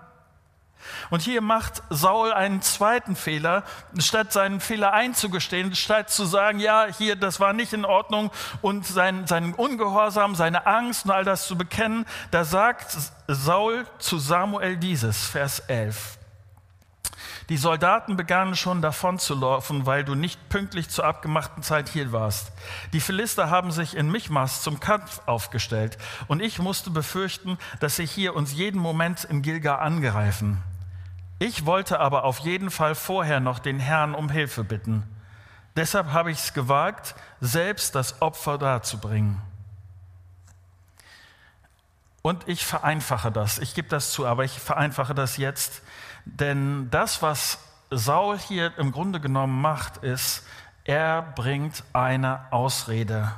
Und 1.10 1.22
hier 1.22 1.41
macht 1.41 1.82
Saul 1.89 2.32
einen 2.32 2.62
zweiten 2.62 3.15
Fehler. 3.15 3.63
Statt 3.98 4.34
seinen 4.34 4.60
Fehler 4.60 4.94
einzugestehen, 4.94 5.75
statt 5.75 6.10
zu 6.10 6.25
sagen, 6.25 6.60
ja, 6.60 6.86
hier, 6.86 7.15
das 7.15 7.39
war 7.39 7.53
nicht 7.53 7.74
in 7.74 7.86
Ordnung 7.86 8.32
und 8.62 8.86
sein, 8.86 9.25
seinen 9.27 9.53
Ungehorsam, 9.53 10.36
seine 10.36 10.67
Angst 10.67 11.05
und 11.05 11.12
all 11.12 11.24
das 11.24 11.48
zu 11.48 11.58
bekennen, 11.58 12.05
da 12.32 12.44
sagt 12.44 12.96
Saul 13.27 13.86
zu 13.98 14.20
Samuel 14.20 14.77
dieses, 14.77 15.25
Vers 15.25 15.60
11. 15.60 16.17
Die 17.50 17.58
Soldaten 17.58 18.16
begannen 18.16 18.56
schon 18.56 18.82
davon 18.82 19.20
zu 19.20 19.36
laufen, 19.36 19.86
weil 19.86 20.04
du 20.04 20.16
nicht 20.16 20.50
pünktlich 20.50 20.90
zur 20.90 21.06
abgemachten 21.06 21.62
Zeit 21.62 21.90
hier 21.90 22.12
warst. 22.12 22.52
Die 22.92 23.00
Philister 23.00 23.52
haben 23.52 23.72
sich 23.72 23.96
in 23.96 24.12
Michmas 24.12 24.64
zum 24.64 24.80
Kampf 24.80 25.22
aufgestellt 25.28 25.98
und 26.28 26.42
ich 26.42 26.58
musste 26.58 26.90
befürchten, 26.90 27.60
dass 27.80 27.98
sie 27.98 28.08
hier 28.08 28.36
uns 28.36 28.54
jeden 28.54 28.82
Moment 28.82 29.24
in 29.25 29.44
Gilga 29.44 29.75
angreifen. 29.75 30.64
Ich 31.38 31.66
wollte 31.66 32.00
aber 32.00 32.24
auf 32.24 32.40
jeden 32.40 32.72
Fall 32.72 32.96
vorher 32.96 33.40
noch 33.40 33.60
den 33.60 33.80
Herrn 33.80 34.16
um 34.16 34.30
Hilfe 34.30 34.64
bitten. 34.64 35.04
Deshalb 35.75 36.14
habe 36.14 36.32
ich 36.32 36.40
es 36.40 36.54
gewagt, 36.54 37.16
selbst 37.42 37.94
das 37.94 38.22
Opfer 38.22 38.58
darzubringen. 38.58 39.42
Und 42.22 42.48
ich 42.48 42.66
vereinfache 42.66 43.32
das. 43.32 43.60
Ich 43.60 43.75
gebe 43.75 43.88
das 43.88 44.12
zu, 44.12 44.25
aber 44.25 44.46
ich 44.46 44.60
vereinfache 44.60 45.14
das 45.14 45.38
jetzt. 45.38 45.84
Denn 46.25 46.89
das, 46.91 47.22
was 47.22 47.60
Saul 47.91 48.38
hier 48.38 48.77
im 48.77 48.91
Grunde 48.91 49.20
genommen 49.20 49.62
macht, 49.62 49.98
ist, 49.98 50.46
er 50.84 51.22
bringt 51.22 51.84
eine 51.94 52.41
Ausrede. 52.51 53.32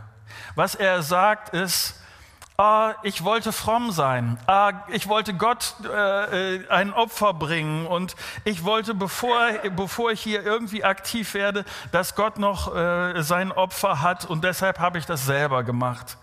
Was 0.55 0.75
er 0.75 1.01
sagt 1.01 1.49
ist, 1.49 2.01
ah, 2.57 2.95
ich 3.03 3.23
wollte 3.23 3.51
fromm 3.51 3.91
sein, 3.91 4.37
ah, 4.47 4.71
ich 4.89 5.07
wollte 5.07 5.33
Gott 5.33 5.75
äh, 5.85 6.67
ein 6.69 6.93
Opfer 6.93 7.33
bringen 7.33 7.85
und 7.85 8.15
ich 8.43 8.63
wollte, 8.63 8.93
bevor, 8.93 9.37
bevor 9.75 10.11
ich 10.11 10.21
hier 10.21 10.43
irgendwie 10.43 10.83
aktiv 10.83 11.33
werde, 11.33 11.65
dass 11.91 12.15
Gott 12.15 12.39
noch 12.39 12.75
äh, 12.75 13.21
sein 13.21 13.51
Opfer 13.51 14.01
hat 14.01 14.25
und 14.25 14.43
deshalb 14.43 14.79
habe 14.79 14.97
ich 14.97 15.05
das 15.05 15.25
selber 15.25 15.63
gemacht. 15.63 16.17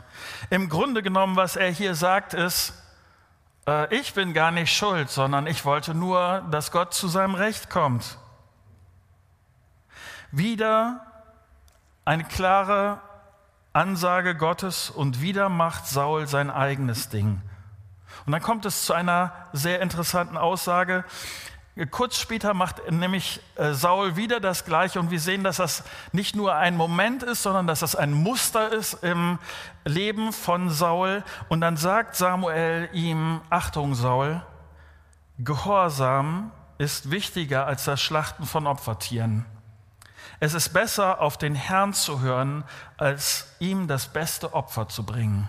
Im 0.51 0.69
Grunde 0.69 1.03
genommen, 1.03 1.37
was 1.37 1.57
er 1.57 1.71
hier 1.71 1.95
sagt, 1.95 2.35
ist, 2.35 2.75
äh, 3.67 3.95
ich 3.95 4.15
bin 4.15 4.35
gar 4.35 4.51
nicht 4.51 4.75
schuld, 4.75 5.11
sondern 5.11 5.47
ich 5.47 5.65
wollte 5.65 5.95
nur, 5.95 6.45
dass 6.51 6.71
Gott 6.71 6.95
zu 6.95 7.09
seinem 7.09 7.35
Recht 7.35 7.71
kommt. 7.71 8.19
Wieder 10.31 11.07
eine 12.05 12.25
klare 12.25 13.01
Ansage 13.73 14.35
Gottes 14.37 14.91
und 14.91 15.21
wieder 15.21 15.49
macht 15.49 15.87
Saul 15.87 16.27
sein 16.27 16.51
eigenes 16.51 17.09
Ding. 17.09 17.41
Und 18.27 18.33
dann 18.33 18.43
kommt 18.43 18.65
es 18.65 18.87
zu 18.87 18.93
einer 18.93 19.33
sehr 19.53 19.81
interessanten 19.81 20.37
Aussage. 20.37 21.05
Kurz 21.91 22.19
später 22.19 22.55
macht 22.55 22.89
nämlich 22.89 23.41
äh, 23.57 23.73
Saul 23.73 24.15
wieder 24.15 24.39
das 24.39 24.65
Gleiche 24.65 25.01
und 25.01 25.11
wir 25.11 25.19
sehen, 25.19 25.43
dass 25.43 25.57
das 25.57 25.83
nicht 26.13 26.37
nur 26.37 26.55
ein 26.55 26.77
Moment 26.77 27.25
ist, 27.25 27.43
sondern 27.43 27.67
dass 27.67 27.81
das 27.81 27.97
ein 27.97 28.13
Muster 28.13 28.73
ist 28.73 29.03
im 29.03 29.41
Leben 29.85 30.33
von 30.33 30.71
Saul. 30.71 31.25
Und 31.49 31.61
dann 31.63 31.77
sagt 31.77 32.15
Samuel 32.15 32.89
ihm, 32.93 33.41
Achtung 33.51 33.97
Saul, 33.97 34.41
Gehorsam 35.39 36.53
ist 36.79 37.11
wichtiger 37.11 37.67
als 37.67 37.85
das 37.85 38.01
Schlachten 38.01 38.45
von 38.45 38.69
Opfertieren. 38.69 39.45
Es 40.39 40.55
ist 40.55 40.73
besser, 40.73 41.21
auf 41.21 41.39
den 41.39 41.57
Herrn 41.57 41.93
zu 41.93 42.21
hören, 42.21 42.63
als 42.99 43.49
ihm 43.59 43.89
das 43.89 44.13
beste 44.13 44.55
Opfer 44.55 44.89
zu 44.89 45.05
bringen. 45.05 45.49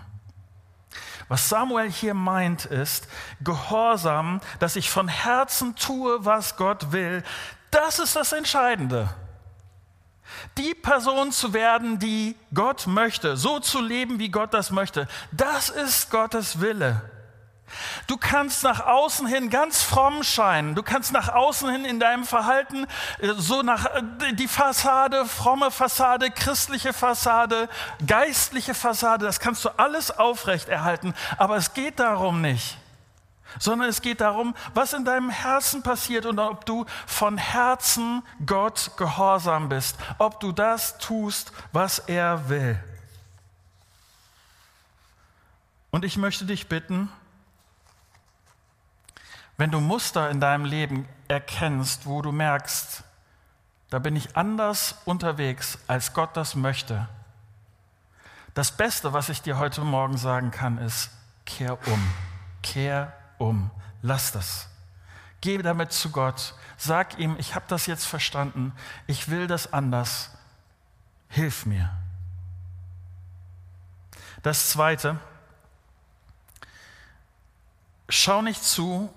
Was 1.28 1.48
Samuel 1.48 1.90
hier 1.90 2.14
meint 2.14 2.66
ist, 2.66 3.08
Gehorsam, 3.40 4.40
dass 4.58 4.76
ich 4.76 4.90
von 4.90 5.08
Herzen 5.08 5.74
tue, 5.74 6.24
was 6.24 6.56
Gott 6.56 6.92
will, 6.92 7.24
das 7.70 7.98
ist 7.98 8.14
das 8.14 8.32
Entscheidende. 8.32 9.08
Die 10.56 10.74
Person 10.74 11.32
zu 11.32 11.52
werden, 11.52 11.98
die 11.98 12.36
Gott 12.54 12.86
möchte, 12.86 13.36
so 13.36 13.60
zu 13.60 13.80
leben, 13.80 14.18
wie 14.18 14.28
Gott 14.28 14.54
das 14.54 14.70
möchte, 14.70 15.08
das 15.32 15.68
ist 15.68 16.10
Gottes 16.10 16.60
Wille. 16.60 17.02
Du 18.06 18.16
kannst 18.16 18.62
nach 18.62 18.80
außen 18.80 19.26
hin 19.26 19.50
ganz 19.50 19.82
fromm 19.82 20.22
scheinen. 20.22 20.74
Du 20.74 20.82
kannst 20.82 21.12
nach 21.12 21.28
außen 21.28 21.68
hin 21.68 21.84
in 21.84 21.98
deinem 21.98 22.24
Verhalten 22.24 22.86
äh, 23.18 23.32
so 23.36 23.62
nach 23.62 23.86
äh, 23.86 24.32
die 24.34 24.48
Fassade, 24.48 25.26
fromme 25.26 25.70
Fassade, 25.70 26.30
christliche 26.30 26.92
Fassade, 26.92 27.68
geistliche 28.06 28.74
Fassade, 28.74 29.26
das 29.26 29.40
kannst 29.40 29.64
du 29.64 29.70
alles 29.78 30.10
aufrechterhalten. 30.10 31.14
Aber 31.38 31.56
es 31.56 31.74
geht 31.74 31.98
darum 31.98 32.40
nicht, 32.40 32.78
sondern 33.58 33.88
es 33.88 34.00
geht 34.00 34.20
darum, 34.20 34.54
was 34.72 34.92
in 34.92 35.04
deinem 35.04 35.30
Herzen 35.30 35.82
passiert 35.82 36.24
und 36.26 36.38
ob 36.38 36.64
du 36.66 36.86
von 37.06 37.36
Herzen 37.36 38.22
Gott 38.44 38.92
gehorsam 38.96 39.68
bist, 39.68 39.96
ob 40.18 40.38
du 40.38 40.52
das 40.52 40.98
tust, 40.98 41.52
was 41.72 41.98
er 41.98 42.48
will. 42.48 42.78
Und 45.90 46.04
ich 46.04 46.16
möchte 46.16 46.44
dich 46.44 46.68
bitten, 46.68 47.10
wenn 49.56 49.70
du 49.70 49.80
Muster 49.80 50.30
in 50.30 50.40
deinem 50.40 50.64
Leben 50.64 51.08
erkennst, 51.28 52.06
wo 52.06 52.22
du 52.22 52.32
merkst, 52.32 53.04
da 53.90 53.98
bin 53.98 54.16
ich 54.16 54.36
anders 54.36 54.96
unterwegs, 55.04 55.78
als 55.86 56.12
Gott 56.12 56.36
das 56.36 56.54
möchte. 56.54 57.08
Das 58.54 58.72
Beste, 58.72 59.12
was 59.12 59.28
ich 59.28 59.42
dir 59.42 59.58
heute 59.58 59.82
Morgen 59.82 60.16
sagen 60.16 60.50
kann, 60.50 60.78
ist, 60.78 61.10
kehr 61.44 61.78
um, 61.86 62.12
kehr 62.62 63.12
um, 63.38 63.70
lass 64.02 64.32
das. 64.32 64.68
Geh 65.40 65.58
damit 65.58 65.92
zu 65.92 66.10
Gott, 66.10 66.54
sag 66.76 67.18
ihm, 67.18 67.36
ich 67.38 67.54
habe 67.54 67.66
das 67.68 67.86
jetzt 67.86 68.06
verstanden, 68.06 68.72
ich 69.06 69.28
will 69.28 69.46
das 69.46 69.72
anders, 69.72 70.30
hilf 71.28 71.66
mir. 71.66 71.90
Das 74.42 74.70
Zweite, 74.70 75.18
schau 78.08 78.42
nicht 78.42 78.62
zu, 78.62 79.12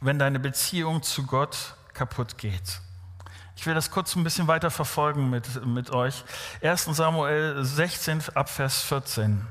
wenn 0.00 0.18
deine 0.18 0.38
Beziehung 0.38 1.02
zu 1.02 1.24
Gott 1.24 1.74
kaputt 1.92 2.38
geht. 2.38 2.80
Ich 3.56 3.66
will 3.66 3.74
das 3.74 3.90
kurz 3.90 4.14
ein 4.16 4.24
bisschen 4.24 4.48
weiter 4.48 4.70
verfolgen 4.70 5.30
mit, 5.30 5.64
mit 5.64 5.90
euch. 5.90 6.24
1 6.62 6.84
Samuel 6.84 7.64
16 7.64 8.22
ab 8.34 8.50
Vers 8.50 8.82
14. 8.82 9.46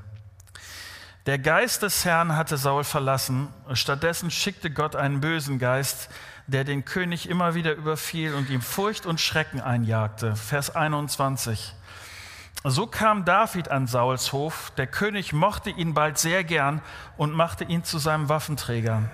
Der 1.26 1.40
Geist 1.40 1.84
des 1.84 2.04
Herrn 2.04 2.36
hatte 2.36 2.58
Saul 2.58 2.84
verlassen. 2.84 3.48
Stattdessen 3.72 4.30
schickte 4.30 4.70
Gott 4.70 4.96
einen 4.96 5.22
bösen 5.22 5.58
Geist, 5.58 6.10
der 6.48 6.66
den 6.66 6.84
König 6.84 7.30
immer 7.30 7.56
wieder 7.56 7.74
überfiel 7.74 8.34
und 8.34 8.50
ihm 8.50 8.62
Furcht 8.62 9.06
und 9.06 9.22
Schrecken 9.22 9.62
einjagte. 9.62 10.36
Vers 10.36 10.76
21. 10.76 11.74
So 12.66 12.88
kam 12.88 13.24
David 13.24 13.72
an 13.72 13.88
Sauls 13.88 14.34
Hof. 14.34 14.72
Der 14.78 14.88
König 14.88 15.32
mochte 15.32 15.70
ihn 15.70 15.94
bald 15.94 16.18
sehr 16.18 16.44
gern 16.44 16.82
und 17.16 17.32
machte 17.32 17.64
ihn 17.64 17.86
zu 17.86 18.00
seinem 18.00 18.28
Waffenträger. 18.28 19.10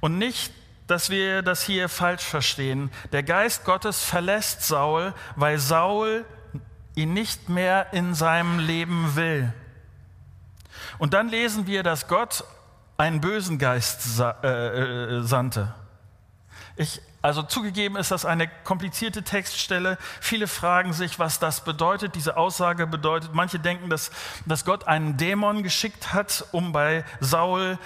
Und 0.00 0.18
nicht 0.18 0.52
dass 0.86 1.10
wir 1.10 1.42
das 1.42 1.62
hier 1.62 1.88
falsch 1.88 2.22
verstehen. 2.22 2.90
Der 3.12 3.22
Geist 3.22 3.64
Gottes 3.64 4.04
verlässt 4.04 4.62
Saul, 4.62 5.14
weil 5.34 5.58
Saul 5.58 6.24
ihn 6.94 7.12
nicht 7.12 7.48
mehr 7.48 7.92
in 7.92 8.14
seinem 8.14 8.58
Leben 8.58 9.16
will. 9.16 9.52
Und 10.98 11.12
dann 11.12 11.28
lesen 11.28 11.66
wir, 11.66 11.82
dass 11.82 12.08
Gott 12.08 12.44
einen 12.96 13.20
bösen 13.20 13.58
Geist 13.58 14.20
äh, 14.20 15.18
äh, 15.18 15.22
sandte. 15.22 15.74
Ich, 16.76 17.02
also 17.20 17.42
zugegeben 17.42 17.96
ist 17.96 18.10
das 18.10 18.24
eine 18.24 18.48
komplizierte 18.64 19.22
Textstelle. 19.22 19.98
Viele 20.20 20.46
fragen 20.46 20.92
sich, 20.92 21.18
was 21.18 21.38
das 21.38 21.64
bedeutet, 21.64 22.14
diese 22.14 22.36
Aussage 22.36 22.86
bedeutet. 22.86 23.34
Manche 23.34 23.58
denken, 23.58 23.90
dass, 23.90 24.10
dass 24.46 24.64
Gott 24.64 24.86
einen 24.86 25.16
Dämon 25.16 25.62
geschickt 25.62 26.12
hat, 26.12 26.46
um 26.52 26.72
bei 26.72 27.04
Saul 27.20 27.78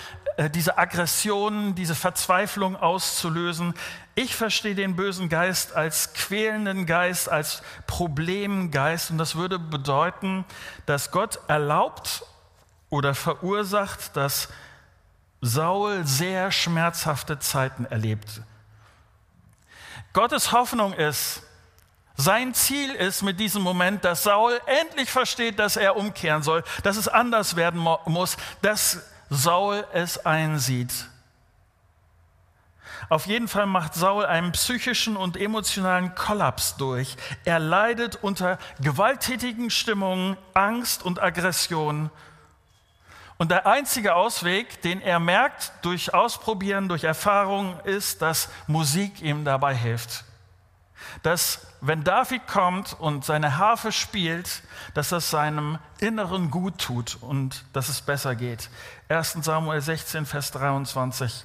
diese 0.48 0.78
Aggression, 0.78 1.74
diese 1.74 1.94
Verzweiflung 1.94 2.76
auszulösen. 2.76 3.74
Ich 4.14 4.34
verstehe 4.34 4.74
den 4.74 4.96
bösen 4.96 5.28
Geist 5.28 5.74
als 5.74 6.14
quälenden 6.14 6.86
Geist, 6.86 7.28
als 7.28 7.62
Problemgeist. 7.86 9.10
Und 9.10 9.18
das 9.18 9.34
würde 9.34 9.58
bedeuten, 9.58 10.44
dass 10.86 11.10
Gott 11.10 11.40
erlaubt 11.48 12.22
oder 12.88 13.14
verursacht, 13.14 14.16
dass 14.16 14.48
Saul 15.42 16.06
sehr 16.06 16.50
schmerzhafte 16.52 17.38
Zeiten 17.38 17.84
erlebt. 17.84 18.42
Gottes 20.12 20.52
Hoffnung 20.52 20.92
ist, 20.92 21.42
sein 22.16 22.52
Ziel 22.52 22.90
ist 22.90 23.22
mit 23.22 23.40
diesem 23.40 23.62
Moment, 23.62 24.04
dass 24.04 24.24
Saul 24.24 24.60
endlich 24.66 25.10
versteht, 25.10 25.58
dass 25.58 25.76
er 25.76 25.96
umkehren 25.96 26.42
soll, 26.42 26.62
dass 26.82 26.96
es 26.96 27.08
anders 27.08 27.56
werden 27.56 27.80
muss, 28.06 28.36
dass 28.60 29.00
Saul 29.30 29.86
es 29.92 30.26
einsieht. 30.26 30.92
Auf 33.08 33.26
jeden 33.26 33.48
Fall 33.48 33.66
macht 33.66 33.94
Saul 33.94 34.26
einen 34.26 34.52
psychischen 34.52 35.16
und 35.16 35.36
emotionalen 35.36 36.14
Kollaps 36.14 36.76
durch. 36.76 37.16
Er 37.44 37.58
leidet 37.58 38.18
unter 38.22 38.58
gewalttätigen 38.80 39.70
Stimmungen, 39.70 40.36
Angst 40.52 41.02
und 41.02 41.22
Aggression 41.22 42.10
und 43.40 43.50
der 43.50 43.66
einzige 43.66 44.16
Ausweg, 44.16 44.82
den 44.82 45.00
er 45.00 45.18
merkt 45.18 45.72
durch 45.80 46.12
Ausprobieren, 46.12 46.90
durch 46.90 47.04
Erfahrung, 47.04 47.80
ist, 47.84 48.20
dass 48.20 48.50
Musik 48.66 49.22
ihm 49.22 49.46
dabei 49.46 49.74
hilft. 49.74 50.24
Dass 51.22 51.66
wenn 51.80 52.04
David 52.04 52.46
kommt 52.46 52.98
und 52.98 53.24
seine 53.24 53.56
Harfe 53.56 53.92
spielt, 53.92 54.62
dass 54.94 55.10
das 55.10 55.30
seinem 55.30 55.78
Inneren 55.98 56.50
gut 56.50 56.78
tut 56.78 57.18
und 57.20 57.64
dass 57.72 57.88
es 57.88 58.02
besser 58.02 58.34
geht. 58.34 58.70
1 59.08 59.38
Samuel 59.42 59.80
16, 59.80 60.26
Vers 60.26 60.50
23. 60.52 61.44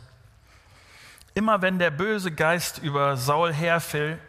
Immer 1.34 1.62
wenn 1.62 1.80
der 1.80 1.92
böse 1.92 2.32
Geist 2.32 2.78
über 2.78 3.18
Saul 3.18 3.54
herfiel, 3.54 4.20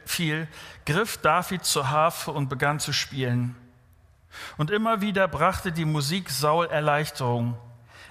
griff 0.84 1.18
David 1.18 1.64
zur 1.64 1.90
Harfe 1.90 2.32
und 2.32 2.48
begann 2.48 2.80
zu 2.80 2.92
spielen. 2.92 3.54
Und 4.56 4.70
immer 4.70 5.00
wieder 5.00 5.28
brachte 5.28 5.72
die 5.72 5.84
Musik 5.84 6.30
Saul 6.30 6.66
Erleichterung. 6.66 7.56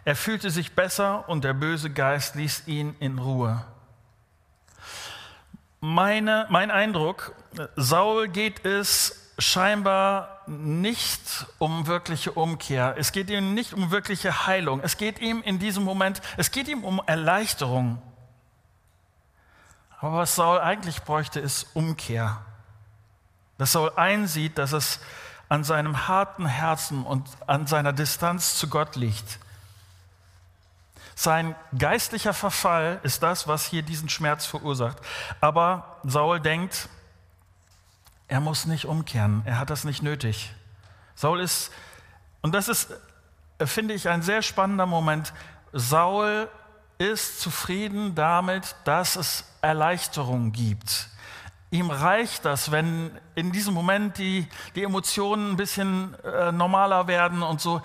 Er 0.05 0.15
fühlte 0.15 0.49
sich 0.49 0.73
besser 0.75 1.27
und 1.27 1.43
der 1.43 1.53
böse 1.53 1.89
Geist 1.89 2.35
ließ 2.35 2.67
ihn 2.67 2.95
in 2.99 3.19
Ruhe. 3.19 3.65
Meine, 5.87 6.47
mein 6.49 6.71
Eindruck, 6.71 7.35
Saul 7.75 8.27
geht 8.27 8.65
es 8.65 9.31
scheinbar 9.37 10.41
nicht 10.47 11.45
um 11.59 11.85
wirkliche 11.85 12.31
Umkehr. 12.31 12.95
Es 12.97 13.11
geht 13.11 13.29
ihm 13.29 13.53
nicht 13.53 13.71
um 13.71 13.91
wirkliche 13.91 14.47
Heilung. 14.47 14.81
Es 14.81 14.97
geht 14.97 15.19
ihm 15.19 15.43
in 15.43 15.59
diesem 15.59 15.83
Moment, 15.83 16.23
es 16.37 16.49
geht 16.49 16.69
ihm 16.69 16.83
um 16.83 17.03
Erleichterung. 17.05 18.01
Aber 19.99 20.17
was 20.17 20.33
Saul 20.33 20.57
eigentlich 20.57 21.03
bräuchte, 21.03 21.39
ist 21.39 21.67
Umkehr. 21.75 22.41
Dass 23.59 23.73
Saul 23.73 23.91
einsieht, 23.95 24.57
dass 24.57 24.71
es 24.71 24.99
an 25.49 25.63
seinem 25.63 26.07
harten 26.07 26.47
Herzen 26.47 27.03
und 27.03 27.29
an 27.45 27.67
seiner 27.67 27.93
Distanz 27.93 28.57
zu 28.57 28.69
Gott 28.69 28.95
liegt. 28.95 29.37
Sein 31.15 31.55
geistlicher 31.77 32.33
Verfall 32.33 32.99
ist 33.03 33.23
das, 33.23 33.47
was 33.47 33.65
hier 33.65 33.81
diesen 33.81 34.09
Schmerz 34.09 34.45
verursacht. 34.45 34.97
Aber 35.39 35.97
Saul 36.03 36.41
denkt, 36.41 36.89
er 38.27 38.41
muss 38.41 38.65
nicht 38.65 38.85
umkehren, 38.85 39.41
er 39.45 39.59
hat 39.59 39.69
das 39.69 39.85
nicht 39.85 40.03
nötig. 40.03 40.53
Saul 41.15 41.39
ist, 41.39 41.71
und 42.41 42.53
das 42.53 42.67
ist, 42.67 42.93
finde 43.63 43.93
ich, 43.93 44.09
ein 44.09 44.21
sehr 44.21 44.41
spannender 44.41 44.85
Moment, 44.85 45.33
Saul 45.71 46.49
ist 46.97 47.39
zufrieden 47.39 48.15
damit, 48.15 48.75
dass 48.83 49.15
es 49.15 49.45
Erleichterung 49.61 50.51
gibt. 50.51 51.09
Ihm 51.71 51.89
reicht 51.89 52.45
das, 52.45 52.71
wenn 52.71 53.11
in 53.35 53.51
diesem 53.51 53.73
Moment 53.73 54.17
die, 54.17 54.47
die 54.75 54.83
Emotionen 54.83 55.51
ein 55.51 55.57
bisschen 55.57 56.15
äh, 56.23 56.51
normaler 56.51 57.07
werden 57.07 57.41
und 57.41 57.59
so. 57.59 57.81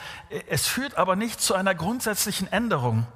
Es 0.48 0.66
führt 0.66 0.96
aber 0.96 1.16
nicht 1.16 1.40
zu 1.40 1.54
einer 1.54 1.74
grundsätzlichen 1.74 2.50
Änderung. 2.52 3.06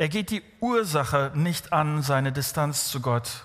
Er 0.00 0.08
geht 0.08 0.30
die 0.30 0.42
Ursache 0.60 1.30
nicht 1.34 1.74
an, 1.74 2.00
seine 2.02 2.32
Distanz 2.32 2.88
zu 2.88 3.02
Gott. 3.02 3.42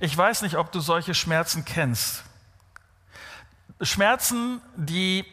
Ich 0.00 0.18
weiß 0.18 0.42
nicht, 0.42 0.56
ob 0.56 0.72
du 0.72 0.80
solche 0.80 1.14
Schmerzen 1.14 1.64
kennst. 1.64 2.24
Schmerzen, 3.80 4.60
die 4.74 5.24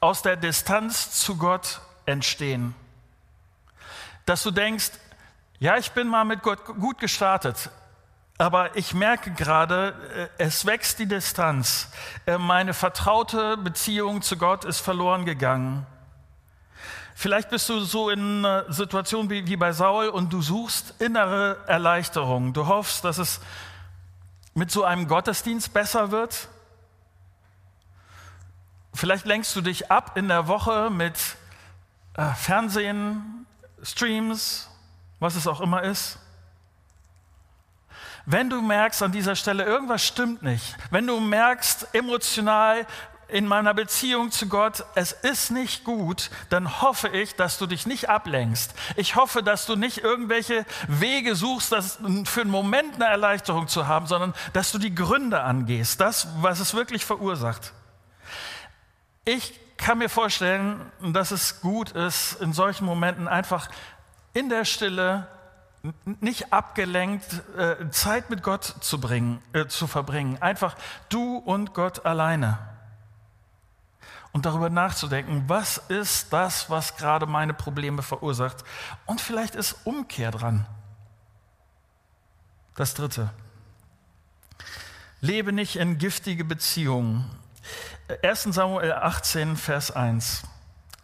aus 0.00 0.22
der 0.22 0.36
Distanz 0.36 1.10
zu 1.20 1.36
Gott 1.36 1.82
entstehen. 2.06 2.74
Dass 4.24 4.42
du 4.42 4.50
denkst, 4.50 4.92
ja, 5.58 5.76
ich 5.76 5.92
bin 5.92 6.08
mal 6.08 6.24
mit 6.24 6.40
Gott 6.40 6.64
gut 6.64 6.98
gestartet, 6.98 7.68
aber 8.38 8.74
ich 8.74 8.94
merke 8.94 9.32
gerade, 9.32 10.30
äh, 10.38 10.44
es 10.44 10.64
wächst 10.64 10.98
die 10.98 11.06
Distanz. 11.06 11.90
Äh, 12.24 12.38
meine 12.38 12.72
vertraute 12.72 13.58
Beziehung 13.58 14.22
zu 14.22 14.38
Gott 14.38 14.64
ist 14.64 14.80
verloren 14.80 15.26
gegangen. 15.26 15.86
Vielleicht 17.24 17.48
bist 17.48 17.70
du 17.70 17.80
so 17.80 18.10
in 18.10 18.44
einer 18.44 18.70
Situation 18.70 19.30
wie, 19.30 19.46
wie 19.46 19.56
bei 19.56 19.72
Saul 19.72 20.10
und 20.10 20.30
du 20.30 20.42
suchst 20.42 21.00
innere 21.00 21.56
Erleichterung. 21.66 22.52
Du 22.52 22.66
hoffst, 22.66 23.02
dass 23.02 23.16
es 23.16 23.40
mit 24.52 24.70
so 24.70 24.84
einem 24.84 25.08
Gottesdienst 25.08 25.72
besser 25.72 26.10
wird. 26.10 26.48
Vielleicht 28.92 29.24
lenkst 29.24 29.56
du 29.56 29.62
dich 29.62 29.90
ab 29.90 30.18
in 30.18 30.28
der 30.28 30.48
Woche 30.48 30.90
mit 30.90 31.16
äh, 32.18 32.26
Fernsehen, 32.34 33.46
Streams, 33.82 34.68
was 35.18 35.34
es 35.34 35.46
auch 35.46 35.62
immer 35.62 35.82
ist. 35.82 36.18
Wenn 38.26 38.50
du 38.50 38.60
merkst 38.60 39.02
an 39.02 39.12
dieser 39.12 39.34
Stelle, 39.34 39.64
irgendwas 39.64 40.04
stimmt 40.04 40.42
nicht, 40.42 40.76
wenn 40.90 41.06
du 41.06 41.18
merkst 41.20 41.94
emotional, 41.94 42.86
in 43.28 43.46
meiner 43.46 43.74
Beziehung 43.74 44.30
zu 44.30 44.48
Gott, 44.48 44.84
es 44.94 45.12
ist 45.12 45.50
nicht 45.50 45.84
gut, 45.84 46.30
dann 46.50 46.82
hoffe 46.82 47.08
ich, 47.08 47.34
dass 47.34 47.58
du 47.58 47.66
dich 47.66 47.86
nicht 47.86 48.08
ablenkst. 48.08 48.74
Ich 48.96 49.16
hoffe, 49.16 49.42
dass 49.42 49.66
du 49.66 49.76
nicht 49.76 49.98
irgendwelche 49.98 50.64
Wege 50.88 51.34
suchst, 51.34 51.72
das 51.72 51.98
für 52.24 52.42
einen 52.42 52.50
Moment 52.50 52.96
eine 52.96 53.06
Erleichterung 53.06 53.68
zu 53.68 53.86
haben, 53.86 54.06
sondern 54.06 54.34
dass 54.52 54.72
du 54.72 54.78
die 54.78 54.94
Gründe 54.94 55.42
angehst, 55.42 56.00
das, 56.00 56.28
was 56.40 56.60
es 56.60 56.74
wirklich 56.74 57.04
verursacht. 57.04 57.72
Ich 59.24 59.58
kann 59.76 59.98
mir 59.98 60.08
vorstellen, 60.08 60.80
dass 61.00 61.30
es 61.30 61.60
gut 61.60 61.92
ist, 61.92 62.40
in 62.40 62.52
solchen 62.52 62.84
Momenten 62.84 63.28
einfach 63.28 63.68
in 64.32 64.48
der 64.48 64.64
Stille, 64.64 65.28
nicht 66.20 66.50
abgelenkt, 66.52 67.42
äh, 67.58 67.90
Zeit 67.90 68.30
mit 68.30 68.42
Gott 68.42 68.64
zu, 68.80 68.98
bringen, 68.98 69.42
äh, 69.52 69.66
zu 69.66 69.86
verbringen. 69.86 70.40
Einfach 70.40 70.76
du 71.10 71.36
und 71.36 71.74
Gott 71.74 72.06
alleine 72.06 72.73
und 74.34 74.46
darüber 74.46 74.68
nachzudenken, 74.68 75.44
was 75.46 75.78
ist 75.78 76.32
das, 76.32 76.68
was 76.68 76.96
gerade 76.96 77.24
meine 77.24 77.54
Probleme 77.54 78.02
verursacht. 78.02 78.64
Und 79.06 79.20
vielleicht 79.20 79.54
ist 79.54 79.76
Umkehr 79.84 80.32
dran. 80.32 80.66
Das 82.74 82.94
Dritte. 82.94 83.30
Lebe 85.20 85.52
nicht 85.52 85.76
in 85.76 85.98
giftige 85.98 86.44
Beziehungen. 86.44 87.30
1 88.24 88.42
Samuel 88.42 88.92
18, 88.92 89.56
Vers 89.56 89.92
1. 89.92 90.42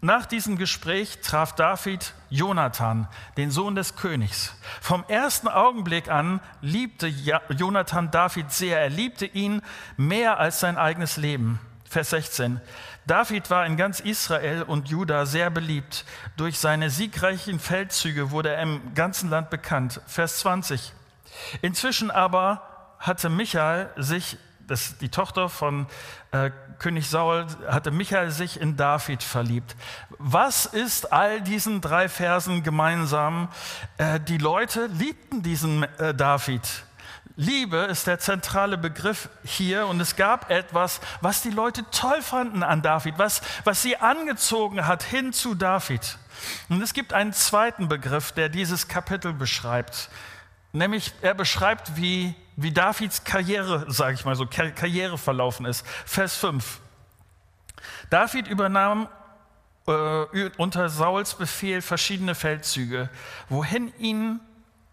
Nach 0.01 0.27
diesem 0.27 0.57
Gespräch 0.57 1.21
traf 1.21 1.55
David 1.55 2.15
Jonathan, 2.31 3.07
den 3.37 3.53
Sohn 3.53 3.77
des 3.77 3.95
Königs. 3.95 4.57
Vom 4.81 5.05
ersten 5.07 5.47
Augenblick 5.47 6.11
an 6.11 6.41
liebte 6.63 7.07
Jonathan 7.07 8.11
David 8.11 8.51
sehr. 8.51 8.81
Er 8.81 8.91
liebte 8.91 9.27
ihn 9.27 9.63
mehr 9.97 10.41
als 10.41 10.59
sein 10.59 10.77
eigenes 10.77 11.17
Leben. 11.17 11.61
Vers 11.91 12.11
16. 12.11 12.61
David 13.05 13.51
war 13.51 13.67
in 13.67 13.77
ganz 13.77 13.99
Israel 13.99 14.63
und 14.63 14.89
Juda 14.89 15.27
sehr 15.27 15.51
beliebt. 15.51 16.05
Durch 16.37 16.61
seine 16.61 16.89
siegreichen 16.89 17.59
Feldzüge 17.59 18.31
wurde 18.31 18.51
er 18.51 18.63
im 18.63 18.95
ganzen 18.95 19.29
Land 19.29 19.51
bekannt. 19.51 20.01
Vers 20.07 20.39
20. 20.39 20.93
Inzwischen 21.63 22.13
aber 22.13 22.63
hatte 23.01 23.29
Michael 23.29 23.91
sich 23.97 24.39
das, 24.69 24.99
die 24.99 25.09
Tochter 25.09 25.49
von 25.49 25.89
äh, 26.31 26.53
König 26.79 27.11
Saul, 27.11 27.45
hatte 27.67 27.91
Michael 27.91 28.31
sich 28.31 28.61
in 28.61 28.77
David 28.77 29.25
verliebt. 29.25 29.75
Was 30.19 30.67
ist 30.67 31.13
all 31.13 31.41
diesen 31.41 31.81
drei 31.81 32.09
Versen 32.09 32.63
gemeinsam? 32.63 33.49
Äh, 33.99 34.21
die 34.21 34.39
Leute 34.39 34.87
liebten 34.87 35.43
diesen 35.43 35.83
äh, 35.99 36.15
David. 36.15 36.85
Liebe 37.41 37.79
ist 37.79 38.07
der 38.07 38.19
zentrale 38.19 38.77
Begriff 38.77 39.31
hier 39.45 39.87
und 39.87 39.99
es 39.99 40.15
gab 40.15 40.51
etwas, 40.51 41.01
was 41.23 41.41
die 41.41 41.49
Leute 41.49 41.87
toll 41.91 42.21
fanden 42.21 42.63
an 42.63 42.83
David, 42.83 43.15
was, 43.17 43.41
was 43.65 43.81
sie 43.81 43.97
angezogen 43.97 44.87
hat 44.87 45.03
hin 45.03 45.33
zu 45.33 45.55
David. 45.55 46.19
Und 46.69 46.83
es 46.83 46.93
gibt 46.93 47.15
einen 47.15 47.33
zweiten 47.33 47.89
Begriff, 47.89 48.33
der 48.33 48.51
dieses 48.51 48.89
Kapitel 48.89 49.33
beschreibt. 49.33 50.11
Nämlich 50.73 51.15
er 51.23 51.33
beschreibt, 51.33 51.97
wie, 51.97 52.35
wie 52.57 52.73
Davids 52.73 53.25
Karriere, 53.25 53.91
sage 53.91 54.17
ich 54.17 54.27
mal 54.27 54.37
so, 54.37 54.45
Karriere 54.45 55.17
verlaufen 55.17 55.65
ist. 55.65 55.87
Vers 56.05 56.37
5. 56.37 56.79
David 58.11 58.49
übernahm 58.49 59.09
äh, 59.87 60.51
unter 60.59 60.91
Sauls 60.91 61.37
Befehl 61.37 61.81
verschiedene 61.81 62.35
Feldzüge, 62.35 63.09
wohin 63.49 63.95
ihn 63.97 64.41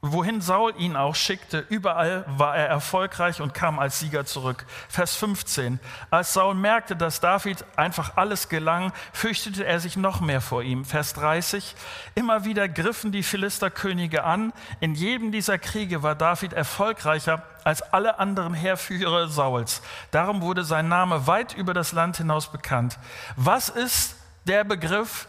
wohin 0.01 0.41
Saul 0.41 0.73
ihn 0.77 0.95
auch 0.95 1.15
schickte, 1.15 1.65
überall 1.69 2.23
war 2.27 2.55
er 2.55 2.67
erfolgreich 2.67 3.41
und 3.41 3.53
kam 3.53 3.79
als 3.79 3.99
Sieger 3.99 4.25
zurück. 4.25 4.65
Vers 4.89 5.15
15. 5.15 5.79
Als 6.11 6.33
Saul 6.33 6.53
merkte, 6.53 6.95
dass 6.95 7.19
David 7.19 7.65
einfach 7.75 8.15
alles 8.15 8.47
gelang, 8.47 8.93
fürchtete 9.11 9.65
er 9.65 9.79
sich 9.79 9.97
noch 9.97 10.21
mehr 10.21 10.41
vor 10.41 10.61
ihm. 10.61 10.85
Vers 10.85 11.13
30. 11.13 11.75
Immer 12.13 12.45
wieder 12.45 12.69
griffen 12.69 13.11
die 13.11 13.23
Philisterkönige 13.23 14.23
an. 14.23 14.53
In 14.79 14.93
jedem 14.93 15.31
dieser 15.31 15.57
Kriege 15.57 16.03
war 16.03 16.15
David 16.15 16.53
erfolgreicher 16.53 17.41
als 17.63 17.81
alle 17.81 18.19
anderen 18.19 18.53
Heerführer 18.53 19.27
Sauls. 19.27 19.81
Darum 20.11 20.41
wurde 20.41 20.63
sein 20.63 20.87
Name 20.87 21.27
weit 21.27 21.55
über 21.55 21.73
das 21.73 21.91
Land 21.91 22.17
hinaus 22.17 22.51
bekannt. 22.51 22.99
Was 23.35 23.69
ist 23.69 24.15
der 24.45 24.63
Begriff, 24.63 25.27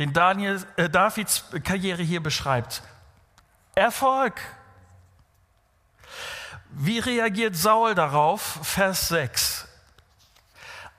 den 0.00 0.12
Daniel, 0.12 0.60
äh, 0.76 0.90
Davids 0.90 1.44
Karriere 1.62 2.02
hier 2.02 2.22
beschreibt? 2.22 2.82
Erfolg. 3.74 4.40
Wie 6.70 6.98
reagiert 6.98 7.56
Saul 7.56 7.94
darauf? 7.94 8.60
Vers 8.62 9.08
6. 9.08 9.68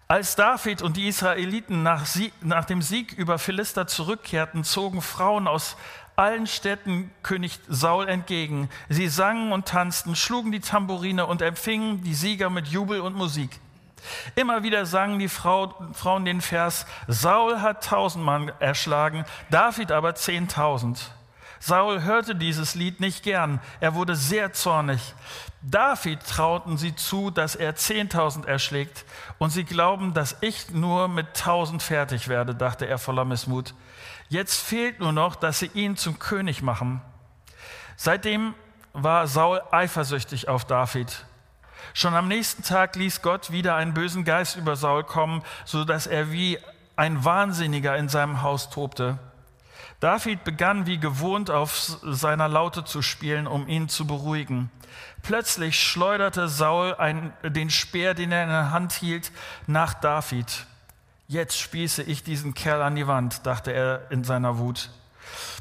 Als 0.08 0.36
David 0.36 0.82
und 0.82 0.98
die 0.98 1.08
Israeliten 1.08 1.84
nach, 1.84 2.06
Sieg, 2.06 2.34
nach, 2.42 2.66
dem 2.66 2.82
Sieg 2.82 3.14
über 3.14 3.40
Philister 3.40 3.88
zurückkehrten, 3.88 4.64
zogen 4.64 5.02
Frauen 5.02 5.48
aus 5.48 5.78
allen 6.16 6.48
Städten 6.48 7.12
König 7.24 7.60
Saul 7.68 8.08
entgegen. 8.08 8.70
Sie 8.88 9.08
sangen 9.08 9.52
und 9.52 9.68
tanzten, 9.68 10.16
schlugen 10.16 10.52
die 10.52 10.60
Tambourine 10.60 11.26
und 11.26 11.42
empfingen 11.42 12.04
die 12.04 12.14
Sieger 12.14 12.50
mit 12.50 12.68
Jubel 12.68 13.02
und 13.02 13.16
Musik. 13.16 13.60
Immer 14.36 14.64
wieder 14.64 14.86
sangen 14.86 15.18
die 15.18 15.30
Frau, 15.30 15.74
Frauen 15.94 16.26
den 16.26 16.42
Vers, 16.42 16.86
Saul 17.08 17.62
hat 17.62 17.84
tausend 17.84 18.24
Mann 18.24 18.52
erschlagen, 18.60 19.26
David 19.50 19.92
aber 19.92 20.14
zehntausend. 20.14 21.15
Saul 21.66 22.04
hörte 22.04 22.36
dieses 22.36 22.76
Lied 22.76 23.00
nicht 23.00 23.24
gern. 23.24 23.60
Er 23.80 23.96
wurde 23.96 24.16
sehr 24.16 24.54
zornig. 24.54 25.16
David 25.64 26.20
trauten 26.24 26.78
sie 26.78 26.96
zu, 26.96 27.32
dass 27.32 27.56
er 27.56 27.76
10.000 27.76 28.46
erschlägt. 28.46 29.04
Und 29.40 29.50
sie 29.50 29.64
glauben, 29.64 30.14
dass 30.14 30.38
ich 30.42 30.70
nur 30.70 31.08
mit 31.08 31.36
1.000 31.36 31.82
fertig 31.82 32.28
werde, 32.28 32.54
dachte 32.54 32.86
er 32.86 33.00
voller 33.00 33.26
Missmut. 33.26 33.74
Jetzt 34.30 34.62
fehlt 34.62 35.00
nur 35.00 35.12
noch, 35.12 35.36
dass 35.36 35.58
sie 35.58 35.72
ihn 35.74 35.98
zum 35.98 36.20
König 36.20 36.62
machen. 36.62 37.02
Seitdem 37.96 38.54
war 38.94 39.26
Saul 39.26 39.60
eifersüchtig 39.72 40.48
auf 40.48 40.66
David. 40.66 41.26
Schon 41.96 42.14
am 42.14 42.28
nächsten 42.28 42.62
Tag 42.62 42.96
ließ 42.96 43.24
Gott 43.24 43.52
wieder 43.52 43.74
einen 43.76 43.96
bösen 43.96 44.24
Geist 44.24 44.56
über 44.56 44.76
Saul 44.76 45.04
kommen, 45.04 45.42
so 45.66 45.84
dass 45.84 46.06
er 46.06 46.32
wie 46.32 46.60
ein 46.96 47.26
Wahnsinniger 47.26 47.98
in 47.98 48.08
seinem 48.08 48.44
Haus 48.44 48.70
tobte. 48.70 49.18
David 50.00 50.44
begann 50.44 50.86
wie 50.86 51.00
gewohnt 51.00 51.50
auf 51.50 51.76
seiner 52.04 52.48
Laute 52.48 52.84
zu 52.84 53.02
spielen, 53.02 53.48
um 53.48 53.68
ihn 53.68 53.90
zu 53.90 54.06
beruhigen. 54.06 54.70
Plötzlich 55.24 55.82
schleuderte 55.82 56.48
Saul 56.48 56.96
ein, 56.96 57.34
den 57.44 57.70
Speer, 57.70 58.14
den 58.14 58.32
er 58.32 58.44
in 58.44 58.50
der 58.50 58.72
Hand 58.72 58.94
hielt, 58.94 59.32
nach 59.68 59.94
David. 59.94 60.68
Jetzt 61.28 61.58
spieße 61.60 62.04
ich 62.04 62.24
diesen 62.24 62.54
Kerl 62.54 62.82
an 62.82 62.96
die 62.96 63.08
Wand, 63.08 63.46
dachte 63.46 63.72
er 63.72 64.12
in 64.12 64.24
seiner 64.24 64.58
Wut. 64.60 64.90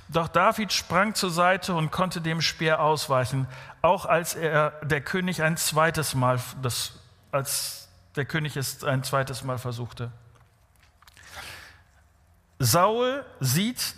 Doch 0.09 0.29
David 0.29 0.73
sprang 0.73 1.15
zur 1.15 1.31
Seite 1.31 1.75
und 1.75 1.91
konnte 1.91 2.21
dem 2.21 2.43
Speer 2.43 2.81
ausweichen, 2.81 3.47
auch 3.81 4.05
als 4.05 4.35
er 4.35 4.73
der 4.83 5.01
König 5.01 5.43
ein 5.43 5.57
zweites 5.57 6.15
Mal, 6.15 6.39
das, 6.61 6.93
als 7.33 7.89
der 8.17 8.27
König 8.27 8.57
es 8.57 8.85
ein 8.85 9.03
zweites 9.03 9.43
Mal 9.45 9.59
versuchte. 9.59 10.13
Saul 12.59 13.25
sieht 13.41 13.95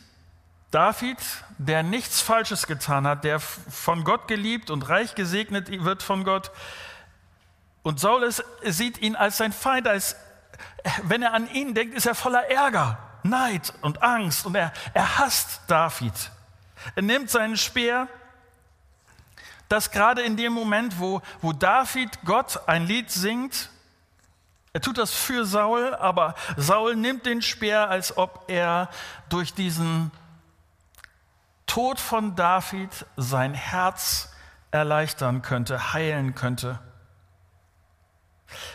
David, 0.77 1.17
der 1.57 1.83
nichts 1.83 2.21
Falsches 2.21 2.67
getan 2.67 3.07
hat, 3.07 3.25
der 3.25 3.41
von 3.41 4.05
Gott 4.05 4.29
geliebt 4.29 4.71
und 4.71 4.87
reich 4.91 5.15
gesegnet 5.15 5.71
wird 5.71 6.03
von 6.03 6.23
Gott. 6.23 6.51
Und 7.83 7.99
Saul 7.99 8.25
ist, 8.25 8.45
sieht 8.63 8.99
ihn 8.99 9.17
als 9.17 9.39
sein 9.39 9.55
Feind, 9.55 9.89
als 9.89 10.17
wenn 11.05 11.23
er 11.23 11.33
an 11.33 11.51
ihn 11.51 11.73
denkt, 11.73 11.95
ist 11.95 12.05
er 12.05 12.15
voller 12.15 12.51
Ärger, 12.51 12.99
Neid 13.23 13.73
und 13.81 14.03
Angst 14.03 14.45
und 14.45 14.55
er, 14.55 14.71
er 14.93 15.19
hasst 15.19 15.63
David. 15.67 16.13
Er 16.95 17.01
nimmt 17.01 17.31
seinen 17.31 17.57
Speer, 17.57 18.07
das 19.71 19.91
gerade 19.91 20.21
in 20.21 20.37
dem 20.37 20.53
Moment, 20.53 21.01
wo, 21.01 21.23
wo 21.41 21.55
David 21.55 22.19
Gott 22.27 22.69
ein 22.69 22.87
Lied 22.87 23.11
singt, 23.11 23.71
er 24.75 24.83
tut 24.83 24.99
das 24.99 25.15
für 25.15 25.47
Saul, 25.47 25.95
aber 25.95 26.35
Saul 26.59 26.97
nimmt 26.97 27.25
den 27.25 27.41
Speer, 27.41 27.89
als 27.89 28.19
ob 28.19 28.45
er 28.49 28.91
durch 29.31 29.55
diesen 29.55 30.11
Tod 31.67 32.01
von 32.01 32.37
David 32.37 33.07
sein 33.17 33.55
Herz 33.55 34.33
erleichtern 34.71 35.43
könnte, 35.43 35.93
heilen 35.93 36.35
könnte. 36.35 36.79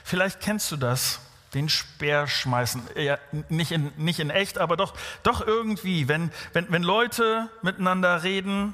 Vielleicht 0.04 0.42
kennst 0.42 0.72
du 0.72 0.78
das, 0.78 1.20
den 1.54 1.70
Speer 1.70 2.28
schmeißen. 2.28 2.82
Ja, 2.96 3.18
nicht, 3.50 3.72
in, 3.72 3.92
nicht 3.98 4.20
in 4.20 4.30
echt, 4.30 4.58
aber 4.58 4.78
doch, 4.78 4.94
doch 5.24 5.46
irgendwie. 5.46 6.08
Wenn, 6.08 6.32
wenn, 6.54 6.72
wenn 6.72 6.84
Leute 6.84 7.50
miteinander 7.62 8.24
reden, 8.24 8.74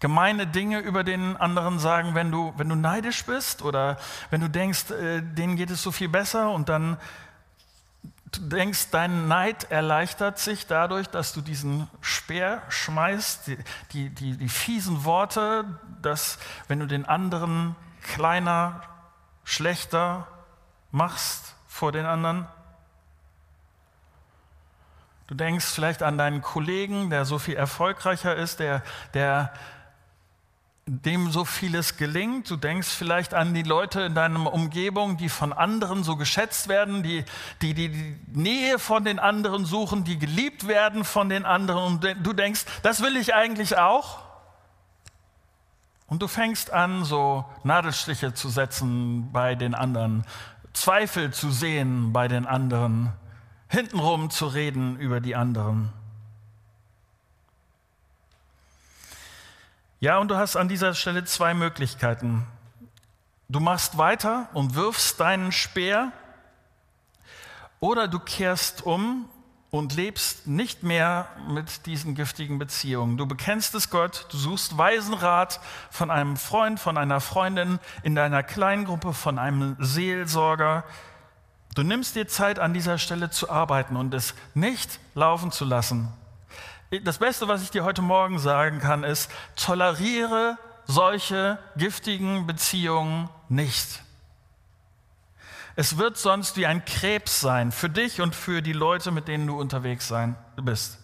gemeine 0.00 0.46
Dinge 0.46 0.80
über 0.80 1.04
den 1.04 1.36
anderen 1.36 1.78
sagen, 1.78 2.14
wenn 2.14 2.30
du, 2.30 2.52
wenn 2.56 2.68
du 2.68 2.74
neidisch 2.74 3.24
bist 3.24 3.62
oder 3.62 3.98
wenn 4.30 4.40
du 4.40 4.48
denkst, 4.48 4.90
äh, 4.90 5.22
denen 5.22 5.56
geht 5.56 5.70
es 5.70 5.82
so 5.82 5.90
viel 5.90 6.08
besser 6.08 6.50
und 6.50 6.68
dann 6.68 6.98
denkst, 8.40 8.90
dein 8.90 9.28
Neid 9.28 9.70
erleichtert 9.70 10.38
sich 10.38 10.66
dadurch, 10.66 11.08
dass 11.08 11.32
du 11.32 11.40
diesen 11.40 11.88
Speer 12.00 12.62
schmeißt, 12.68 13.46
die, 13.46 13.58
die, 13.92 14.10
die, 14.10 14.36
die 14.36 14.48
fiesen 14.48 15.04
Worte, 15.04 15.64
dass 16.02 16.38
wenn 16.68 16.80
du 16.80 16.86
den 16.86 17.04
anderen 17.04 17.76
kleiner, 18.02 18.82
schlechter 19.44 20.26
machst 20.90 21.54
vor 21.68 21.92
den 21.92 22.06
anderen. 22.06 22.46
Du 25.26 25.34
denkst 25.34 25.66
vielleicht 25.66 26.02
an 26.02 26.18
deinen 26.18 26.40
Kollegen, 26.40 27.10
der 27.10 27.24
so 27.24 27.38
viel 27.38 27.56
erfolgreicher 27.56 28.36
ist, 28.36 28.60
der, 28.60 28.82
der 29.14 29.52
dem 30.88 31.32
so 31.32 31.44
vieles 31.44 31.96
gelingt. 31.96 32.48
Du 32.48 32.56
denkst 32.56 32.88
vielleicht 32.88 33.34
an 33.34 33.54
die 33.54 33.64
Leute 33.64 34.02
in 34.02 34.14
deiner 34.14 34.52
Umgebung, 34.52 35.16
die 35.16 35.28
von 35.28 35.52
anderen 35.52 36.04
so 36.04 36.16
geschätzt 36.16 36.68
werden, 36.68 37.02
die, 37.02 37.24
die 37.60 37.74
die, 37.74 38.16
Nähe 38.32 38.78
von 38.78 39.04
den 39.04 39.18
anderen 39.18 39.64
suchen, 39.64 40.04
die 40.04 40.16
geliebt 40.16 40.68
werden 40.68 41.04
von 41.04 41.28
den 41.28 41.44
anderen. 41.44 41.94
Und 41.94 42.16
du 42.22 42.32
denkst, 42.32 42.66
das 42.82 43.02
will 43.02 43.16
ich 43.16 43.34
eigentlich 43.34 43.76
auch. 43.76 44.22
Und 46.06 46.22
du 46.22 46.28
fängst 46.28 46.72
an, 46.72 47.04
so 47.04 47.44
Nadelstiche 47.64 48.32
zu 48.32 48.48
setzen 48.48 49.32
bei 49.32 49.56
den 49.56 49.74
anderen, 49.74 50.24
Zweifel 50.72 51.32
zu 51.32 51.50
sehen 51.50 52.12
bei 52.12 52.28
den 52.28 52.46
anderen, 52.46 53.12
hintenrum 53.66 54.30
zu 54.30 54.46
reden 54.46 54.96
über 55.00 55.20
die 55.20 55.34
anderen. 55.34 55.92
Ja, 59.98 60.18
und 60.18 60.28
du 60.28 60.36
hast 60.36 60.56
an 60.56 60.68
dieser 60.68 60.92
Stelle 60.92 61.24
zwei 61.24 61.54
Möglichkeiten. 61.54 62.46
Du 63.48 63.60
machst 63.60 63.96
weiter 63.96 64.48
und 64.52 64.74
wirfst 64.74 65.18
deinen 65.20 65.52
Speer 65.52 66.12
oder 67.80 68.06
du 68.06 68.18
kehrst 68.18 68.84
um 68.84 69.26
und 69.70 69.94
lebst 69.94 70.46
nicht 70.46 70.82
mehr 70.82 71.28
mit 71.48 71.86
diesen 71.86 72.14
giftigen 72.14 72.58
Beziehungen. 72.58 73.16
Du 73.16 73.26
bekennst 73.26 73.74
es 73.74 73.88
Gott, 73.88 74.26
du 74.30 74.36
suchst 74.36 74.76
weisen 74.76 75.14
Rat 75.14 75.60
von 75.90 76.10
einem 76.10 76.36
Freund, 76.36 76.78
von 76.78 76.98
einer 76.98 77.20
Freundin, 77.20 77.78
in 78.02 78.14
deiner 78.14 78.42
Kleingruppe, 78.42 79.14
von 79.14 79.38
einem 79.38 79.76
Seelsorger. 79.78 80.84
Du 81.74 81.82
nimmst 81.82 82.16
dir 82.16 82.28
Zeit, 82.28 82.58
an 82.58 82.74
dieser 82.74 82.98
Stelle 82.98 83.30
zu 83.30 83.48
arbeiten 83.48 83.96
und 83.96 84.12
es 84.12 84.34
nicht 84.52 85.00
laufen 85.14 85.52
zu 85.52 85.64
lassen. 85.64 86.12
Das 87.02 87.18
Beste, 87.18 87.48
was 87.48 87.62
ich 87.62 87.70
dir 87.70 87.84
heute 87.84 88.02
Morgen 88.02 88.38
sagen 88.38 88.78
kann, 88.78 89.02
ist, 89.02 89.30
toleriere 89.56 90.56
solche 90.86 91.58
giftigen 91.76 92.46
Beziehungen 92.46 93.28
nicht. 93.48 94.02
Es 95.74 95.98
wird 95.98 96.16
sonst 96.16 96.56
wie 96.56 96.66
ein 96.66 96.84
Krebs 96.84 97.40
sein 97.40 97.72
für 97.72 97.90
dich 97.90 98.20
und 98.20 98.34
für 98.34 98.62
die 98.62 98.72
Leute, 98.72 99.10
mit 99.10 99.26
denen 99.26 99.46
du 99.46 99.58
unterwegs 99.58 100.06
sein 100.06 100.36
bist. 100.56 100.98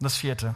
Das 0.00 0.16
vierte. 0.16 0.54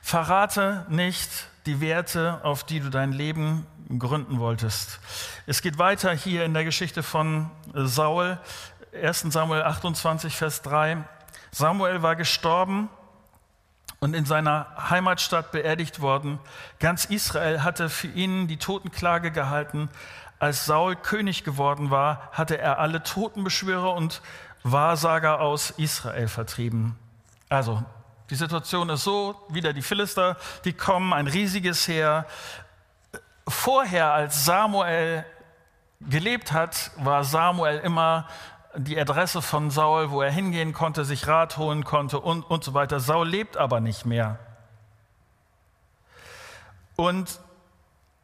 Verrate 0.00 0.86
nicht 0.88 1.30
die 1.66 1.80
Werte, 1.80 2.40
auf 2.44 2.64
die 2.64 2.80
du 2.80 2.90
dein 2.90 3.12
Leben 3.12 3.66
gründen 3.98 4.38
wolltest. 4.38 5.00
Es 5.46 5.62
geht 5.62 5.78
weiter 5.78 6.12
hier 6.12 6.44
in 6.44 6.54
der 6.54 6.64
Geschichte 6.64 7.02
von 7.02 7.50
Saul, 7.74 8.38
1 8.94 9.20
Samuel 9.28 9.62
28, 9.62 10.34
Vers 10.34 10.62
3. 10.62 11.04
Samuel 11.50 12.02
war 12.02 12.16
gestorben 12.16 12.88
und 14.00 14.14
in 14.14 14.24
seiner 14.24 14.66
Heimatstadt 14.90 15.50
beerdigt 15.50 16.00
worden. 16.00 16.38
Ganz 16.78 17.04
Israel 17.04 17.62
hatte 17.62 17.88
für 17.88 18.08
ihn 18.08 18.46
die 18.46 18.58
Totenklage 18.58 19.30
gehalten. 19.30 19.88
Als 20.38 20.66
Saul 20.66 20.94
König 20.94 21.42
geworden 21.42 21.90
war, 21.90 22.30
hatte 22.32 22.58
er 22.58 22.78
alle 22.78 23.02
Totenbeschwörer 23.02 23.92
und 23.94 24.22
Wahrsager 24.62 25.40
aus 25.40 25.70
Israel 25.70 26.28
vertrieben. 26.28 26.96
Also, 27.48 27.82
die 28.30 28.34
Situation 28.34 28.88
ist 28.90 29.04
so, 29.04 29.34
wieder 29.48 29.72
die 29.72 29.82
Philister, 29.82 30.36
die 30.64 30.74
kommen, 30.74 31.12
ein 31.12 31.26
riesiges 31.26 31.88
Heer. 31.88 32.26
Vorher, 33.48 34.12
als 34.12 34.44
Samuel 34.44 35.24
gelebt 36.00 36.52
hat, 36.52 36.90
war 36.96 37.24
Samuel 37.24 37.78
immer 37.78 38.28
die 38.76 38.98
Adresse 38.98 39.42
von 39.42 39.70
Saul, 39.70 40.10
wo 40.10 40.22
er 40.22 40.30
hingehen 40.30 40.72
konnte, 40.72 41.04
sich 41.04 41.26
Rat 41.26 41.56
holen 41.56 41.84
konnte 41.84 42.20
und, 42.20 42.42
und 42.42 42.64
so 42.64 42.74
weiter. 42.74 43.00
Saul 43.00 43.28
lebt 43.28 43.56
aber 43.56 43.80
nicht 43.80 44.04
mehr. 44.04 44.38
Und 46.96 47.40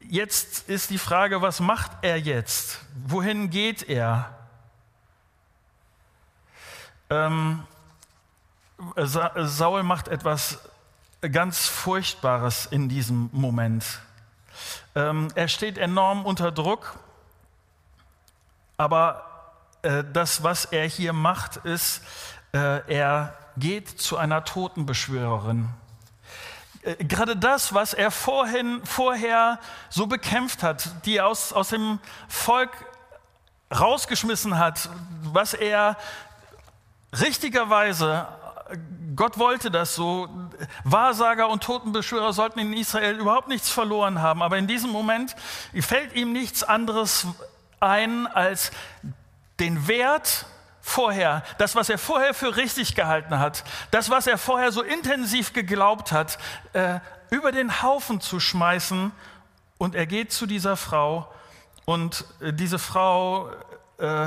jetzt 0.00 0.68
ist 0.68 0.90
die 0.90 0.98
Frage, 0.98 1.42
was 1.42 1.60
macht 1.60 1.92
er 2.02 2.18
jetzt? 2.18 2.80
Wohin 3.06 3.50
geht 3.50 3.88
er? 3.88 4.34
Ähm, 7.10 7.62
Saul 8.96 9.82
macht 9.82 10.08
etwas 10.08 10.58
ganz 11.32 11.68
Furchtbares 11.68 12.66
in 12.66 12.88
diesem 12.88 13.30
Moment. 13.32 14.00
Ähm, 14.94 15.28
er 15.34 15.48
steht 15.48 15.78
enorm 15.78 16.26
unter 16.26 16.52
Druck, 16.52 16.98
aber 18.76 19.33
das, 20.12 20.42
was 20.42 20.64
er 20.64 20.86
hier 20.86 21.12
macht, 21.12 21.56
ist, 21.56 22.02
äh, 22.52 22.80
er 22.92 23.34
geht 23.56 23.88
zu 23.88 24.16
einer 24.16 24.44
Totenbeschwörerin. 24.44 25.68
Äh, 26.82 27.04
gerade 27.04 27.36
das, 27.36 27.74
was 27.74 27.94
er 27.94 28.10
vorhin, 28.10 28.80
vorher 28.84 29.58
so 29.88 30.06
bekämpft 30.06 30.62
hat, 30.62 31.04
die 31.04 31.20
aus, 31.20 31.52
aus 31.52 31.68
dem 31.68 31.98
Volk 32.28 32.70
rausgeschmissen 33.72 34.58
hat, 34.58 34.88
was 35.22 35.54
er 35.54 35.96
richtigerweise, 37.20 38.28
Gott 39.16 39.38
wollte 39.38 39.70
das 39.70 39.94
so, 39.94 40.28
Wahrsager 40.84 41.48
und 41.48 41.62
Totenbeschwörer 41.62 42.32
sollten 42.32 42.58
in 42.58 42.72
Israel 42.72 43.16
überhaupt 43.16 43.48
nichts 43.48 43.70
verloren 43.70 44.22
haben, 44.22 44.42
aber 44.42 44.58
in 44.58 44.66
diesem 44.66 44.90
Moment 44.90 45.36
fällt 45.80 46.14
ihm 46.14 46.32
nichts 46.32 46.62
anderes 46.62 47.26
ein, 47.80 48.26
als 48.26 48.70
den 49.60 49.88
Wert 49.88 50.46
vorher, 50.80 51.42
das, 51.58 51.74
was 51.74 51.88
er 51.88 51.98
vorher 51.98 52.34
für 52.34 52.56
richtig 52.56 52.94
gehalten 52.94 53.38
hat, 53.38 53.64
das, 53.90 54.10
was 54.10 54.26
er 54.26 54.36
vorher 54.36 54.70
so 54.70 54.82
intensiv 54.82 55.52
geglaubt 55.52 56.12
hat, 56.12 56.38
äh, 56.74 57.00
über 57.30 57.52
den 57.52 57.82
Haufen 57.82 58.20
zu 58.20 58.38
schmeißen. 58.38 59.12
Und 59.78 59.94
er 59.94 60.06
geht 60.06 60.32
zu 60.32 60.46
dieser 60.46 60.76
Frau 60.76 61.32
und 61.84 62.24
äh, 62.40 62.52
diese 62.52 62.78
Frau 62.78 63.50
äh, 63.98 64.26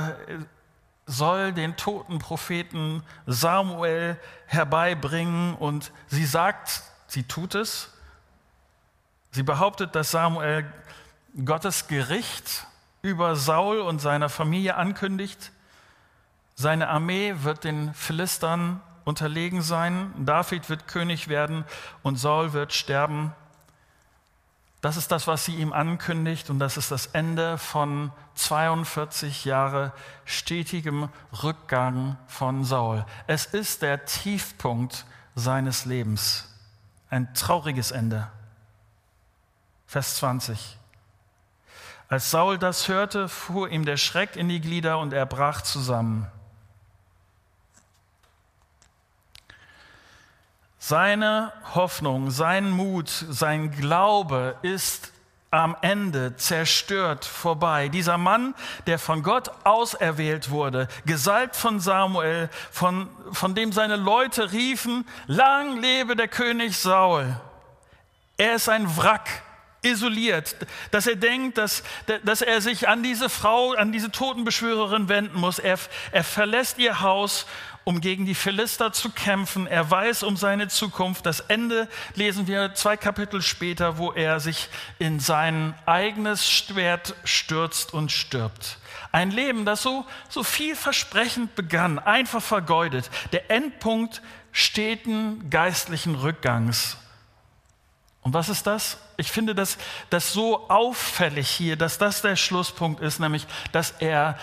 soll 1.06 1.52
den 1.52 1.76
toten 1.76 2.18
Propheten 2.18 3.02
Samuel 3.26 4.18
herbeibringen 4.46 5.54
und 5.54 5.90
sie 6.08 6.26
sagt, 6.26 6.82
sie 7.06 7.22
tut 7.22 7.54
es. 7.54 7.90
Sie 9.30 9.42
behauptet, 9.42 9.94
dass 9.94 10.10
Samuel 10.10 10.70
Gottes 11.44 11.86
Gericht 11.86 12.66
über 13.02 13.36
Saul 13.36 13.80
und 13.80 14.00
seiner 14.00 14.28
Familie 14.28 14.76
ankündigt. 14.76 15.52
Seine 16.54 16.88
Armee 16.88 17.34
wird 17.42 17.64
den 17.64 17.94
Philistern 17.94 18.80
unterlegen 19.04 19.62
sein, 19.62 20.12
David 20.18 20.68
wird 20.68 20.86
König 20.86 21.28
werden 21.28 21.64
und 22.02 22.16
Saul 22.16 22.52
wird 22.52 22.72
sterben. 22.72 23.32
Das 24.80 24.96
ist 24.96 25.10
das, 25.10 25.26
was 25.26 25.44
sie 25.44 25.56
ihm 25.56 25.72
ankündigt 25.72 26.50
und 26.50 26.60
das 26.60 26.76
ist 26.76 26.90
das 26.90 27.06
Ende 27.06 27.58
von 27.58 28.12
42 28.34 29.44
Jahre 29.44 29.92
stetigem 30.24 31.08
Rückgang 31.42 32.16
von 32.28 32.64
Saul. 32.64 33.04
Es 33.26 33.46
ist 33.46 33.82
der 33.82 34.04
Tiefpunkt 34.04 35.04
seines 35.34 35.84
Lebens. 35.84 36.54
Ein 37.10 37.32
trauriges 37.34 37.90
Ende. 37.90 38.28
Vers 39.86 40.16
20. 40.16 40.77
Als 42.08 42.30
Saul 42.30 42.56
das 42.56 42.88
hörte, 42.88 43.28
fuhr 43.28 43.68
ihm 43.68 43.84
der 43.84 43.98
Schreck 43.98 44.34
in 44.36 44.48
die 44.48 44.60
Glieder 44.60 44.98
und 44.98 45.12
er 45.12 45.26
brach 45.26 45.60
zusammen. 45.60 46.26
Seine 50.78 51.52
Hoffnung, 51.74 52.30
sein 52.30 52.70
Mut, 52.70 53.08
sein 53.08 53.70
Glaube 53.72 54.56
ist 54.62 55.12
am 55.50 55.76
Ende 55.82 56.36
zerstört 56.36 57.26
vorbei. 57.26 57.88
Dieser 57.88 58.16
Mann, 58.16 58.54
der 58.86 58.98
von 58.98 59.22
Gott 59.22 59.50
auserwählt 59.64 60.48
wurde, 60.48 60.88
gesalbt 61.04 61.56
von 61.56 61.78
Samuel, 61.78 62.48
von, 62.70 63.08
von 63.32 63.54
dem 63.54 63.72
seine 63.72 63.96
Leute 63.96 64.52
riefen, 64.52 65.06
lang 65.26 65.78
lebe 65.78 66.16
der 66.16 66.28
König 66.28 66.78
Saul. 66.78 67.36
Er 68.38 68.54
ist 68.54 68.68
ein 68.70 68.96
Wrack 68.96 69.42
isoliert, 69.82 70.56
dass 70.90 71.06
er 71.06 71.16
denkt, 71.16 71.58
dass, 71.58 71.82
dass 72.24 72.42
er 72.42 72.60
sich 72.60 72.88
an 72.88 73.02
diese 73.02 73.28
Frau, 73.28 73.72
an 73.72 73.92
diese 73.92 74.10
Totenbeschwörerin 74.10 75.08
wenden 75.08 75.38
muss. 75.38 75.58
Er, 75.58 75.78
er 76.10 76.24
verlässt 76.24 76.78
ihr 76.78 77.00
Haus, 77.00 77.46
um 77.84 78.02
gegen 78.02 78.26
die 78.26 78.34
Philister 78.34 78.92
zu 78.92 79.08
kämpfen. 79.08 79.66
Er 79.66 79.90
weiß 79.90 80.22
um 80.22 80.36
seine 80.36 80.68
Zukunft. 80.68 81.24
Das 81.24 81.40
Ende 81.40 81.88
lesen 82.14 82.46
wir 82.46 82.74
zwei 82.74 82.98
Kapitel 82.98 83.40
später, 83.40 83.96
wo 83.96 84.12
er 84.12 84.40
sich 84.40 84.68
in 84.98 85.20
sein 85.20 85.74
eigenes 85.86 86.46
Schwert 86.46 87.14
stürzt 87.24 87.94
und 87.94 88.12
stirbt. 88.12 88.76
Ein 89.10 89.30
Leben, 89.30 89.64
das 89.64 89.82
so, 89.82 90.04
so 90.28 90.42
vielversprechend 90.42 91.54
begann, 91.54 91.98
einfach 91.98 92.42
vergeudet. 92.42 93.08
Der 93.32 93.50
Endpunkt 93.50 94.20
steten 94.52 95.48
geistlichen 95.48 96.14
Rückgangs. 96.14 96.98
Und 98.22 98.34
was 98.34 98.48
ist 98.48 98.66
das? 98.66 98.98
Ich 99.16 99.30
finde 99.30 99.54
das, 99.54 99.78
das 100.10 100.32
so 100.32 100.68
auffällig 100.68 101.48
hier, 101.48 101.76
dass 101.76 101.98
das 101.98 102.22
der 102.22 102.36
Schlusspunkt 102.36 103.00
ist, 103.00 103.20
nämlich, 103.20 103.46
dass 103.72 103.92
er 103.92 104.38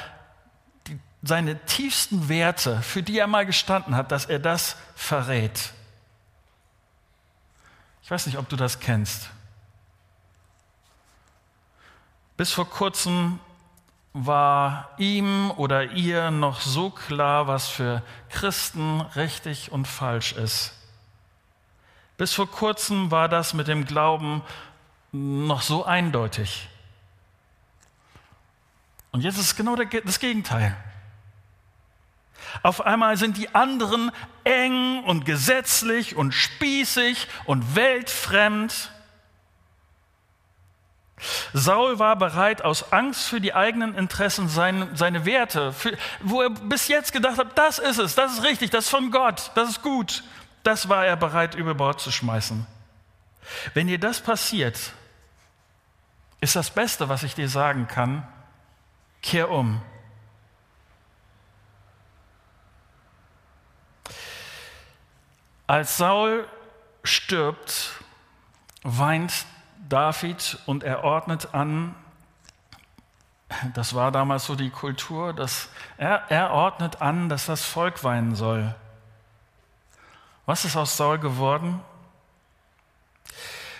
die, 0.87 0.99
seine 1.21 1.63
tiefsten 1.65 2.29
Werte, 2.29 2.81
für 2.81 3.03
die 3.03 3.19
er 3.19 3.27
mal 3.27 3.45
gestanden 3.45 3.95
hat, 3.95 4.11
dass 4.11 4.25
er 4.25 4.39
das 4.39 4.77
verrät. 4.95 5.73
Ich 8.01 8.11
weiß 8.11 8.25
nicht, 8.27 8.37
ob 8.37 8.47
du 8.49 8.55
das 8.55 8.79
kennst. 8.79 9.29
Bis 12.37 12.51
vor 12.51 12.69
kurzem 12.69 13.39
war 14.13 14.91
ihm 14.97 15.51
oder 15.51 15.91
ihr 15.91 16.31
noch 16.31 16.61
so 16.61 16.89
klar, 16.89 17.47
was 17.47 17.67
für 17.67 18.01
Christen 18.29 19.01
richtig 19.01 19.71
und 19.71 19.87
falsch 19.87 20.33
ist. 20.33 20.73
Bis 22.17 22.33
vor 22.33 22.49
kurzem 22.49 23.11
war 23.11 23.27
das 23.27 23.53
mit 23.53 23.67
dem 23.67 23.85
Glauben 23.85 24.41
noch 25.11 25.61
so 25.61 25.85
eindeutig. 25.85 26.69
Und 29.11 29.21
jetzt 29.21 29.35
ist 29.35 29.45
es 29.45 29.55
genau 29.55 29.75
das 29.75 30.19
Gegenteil. 30.19 30.75
Auf 32.63 32.85
einmal 32.85 33.17
sind 33.17 33.37
die 33.37 33.53
anderen 33.53 34.11
eng 34.43 35.03
und 35.03 35.25
gesetzlich 35.25 36.15
und 36.15 36.33
spießig 36.33 37.27
und 37.45 37.75
weltfremd. 37.75 38.91
Saul 41.53 41.97
war 41.97 42.17
bereit, 42.17 42.61
aus 42.61 42.91
Angst 42.91 43.27
für 43.27 43.39
die 43.39 43.53
eigenen 43.53 43.95
Interessen 43.95 44.49
seine, 44.49 44.89
seine 44.95 45.25
Werte, 45.25 45.71
für, 45.71 45.97
wo 46.19 46.41
er 46.41 46.49
bis 46.49 46.87
jetzt 46.87 47.13
gedacht 47.13 47.37
hat, 47.37 47.57
das 47.57 47.79
ist 47.79 47.99
es, 47.99 48.15
das 48.15 48.33
ist 48.33 48.43
richtig, 48.43 48.69
das 48.69 48.85
ist 48.85 48.89
von 48.89 49.11
Gott, 49.11 49.51
das 49.55 49.69
ist 49.69 49.81
gut, 49.81 50.23
das 50.65 50.89
war 50.89 51.05
er 51.05 51.15
bereit 51.15 51.55
über 51.55 51.75
Bord 51.75 52.01
zu 52.01 52.11
schmeißen. 52.11 52.65
Wenn 53.73 53.87
dir 53.87 53.99
das 53.99 54.21
passiert, 54.21 54.93
ist 56.41 56.55
das 56.55 56.71
Beste, 56.71 57.07
was 57.07 57.23
ich 57.23 57.35
dir 57.35 57.47
sagen 57.47 57.87
kann, 57.87 58.27
kehr 59.21 59.51
um. 59.51 59.81
Als 65.67 65.97
Saul 65.97 66.47
stirbt, 67.03 67.91
weint 68.83 69.45
David 69.87 70.59
und 70.65 70.83
er 70.83 71.03
ordnet 71.03 71.53
an, 71.53 71.95
das 73.73 73.93
war 73.93 74.11
damals 74.11 74.45
so 74.45 74.55
die 74.55 74.71
Kultur, 74.71 75.33
dass 75.33 75.69
er, 75.97 76.23
er 76.29 76.51
ordnet 76.51 77.01
an, 77.01 77.29
dass 77.29 77.45
das 77.45 77.63
Volk 77.63 78.03
weinen 78.03 78.35
soll. 78.35 78.75
Was 80.45 80.65
ist 80.65 80.75
aus 80.75 80.95
Saul 80.97 81.17
geworden? 81.17 81.81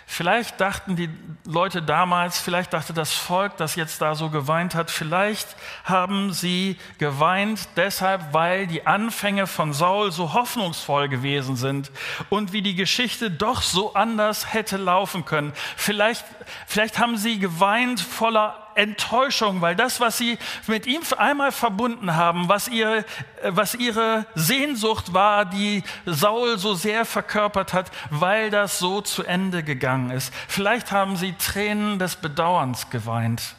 Vielleicht 0.08 0.62
dachten 0.62 0.96
die 0.96 1.10
Leute 1.46 1.82
damals, 1.82 2.40
vielleicht 2.40 2.72
dachte 2.72 2.94
das 2.94 3.14
Volk, 3.14 3.58
das 3.58 3.76
jetzt 3.76 4.02
da 4.02 4.16
so 4.16 4.30
geweint 4.30 4.74
hat, 4.74 4.90
vielleicht 4.90 5.58
haben 5.84 6.32
sie 6.32 6.78
geweint 7.00 7.68
deshalb, 7.76 8.32
weil 8.32 8.66
die 8.66 8.88
Anfänge 8.88 9.46
von 9.46 9.74
Saul 9.74 10.12
so 10.12 10.34
hoffnungsvoll 10.34 11.10
gewesen 11.10 11.58
sind 11.58 11.92
und 12.30 12.54
wie 12.54 12.62
die 12.62 12.76
Geschichte 12.76 13.30
doch 13.30 13.62
so 13.62 13.94
anders 13.94 14.54
hätte 14.54 14.78
laufen 14.78 15.26
können. 15.26 15.52
Vielleicht, 15.76 16.24
vielleicht 16.66 16.98
haben 16.98 17.18
sie 17.18 17.38
geweint 17.40 18.00
voller 18.00 18.65
Enttäuschung, 18.76 19.62
weil 19.62 19.76
das, 19.76 20.00
was 20.00 20.18
sie 20.18 20.38
mit 20.68 20.86
ihm 20.86 21.02
einmal 21.18 21.52
verbunden 21.52 22.16
haben, 22.16 22.50
was 22.50 22.68
ihre, 22.68 23.06
was 23.44 23.76
ihre 23.76 24.26
Sehnsucht 24.36 25.14
war, 25.14 25.46
die 25.46 25.84
Saul 26.06 26.58
so 26.58 26.74
sehr 26.74 27.06
verkörpert 27.06 27.74
hat, 27.74 27.92
weil 28.10 28.50
das 28.50 28.80
so 28.80 29.02
zu 29.02 29.24
Ende 29.24 29.64
gegangen 29.64 30.12
ist. 30.12 30.34
Vielleicht 30.48 30.92
haben 30.92 31.16
sie 31.16 31.34
Tränen 31.34 32.00
des 32.00 32.16
Bedauerns 32.18 32.90
geweint. 32.90 33.56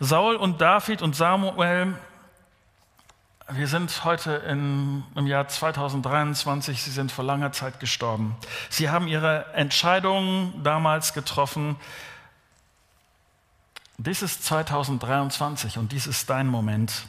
Saul 0.00 0.36
und 0.36 0.60
David 0.60 1.02
und 1.02 1.14
Samuel 1.16 1.94
wir 3.48 3.68
sind 3.68 4.04
heute 4.04 4.32
in, 4.36 5.04
im 5.14 5.26
Jahr 5.26 5.48
2023, 5.48 6.82
Sie 6.82 6.90
sind 6.90 7.12
vor 7.12 7.24
langer 7.24 7.52
Zeit 7.52 7.78
gestorben. 7.78 8.36
Sie 8.70 8.88
haben 8.88 9.06
Ihre 9.06 9.52
Entscheidung 9.52 10.62
damals 10.64 11.12
getroffen. 11.12 11.76
Dies 13.98 14.22
ist 14.22 14.44
2023 14.46 15.78
und 15.78 15.92
dies 15.92 16.06
ist 16.06 16.30
dein 16.30 16.46
Moment. 16.46 17.06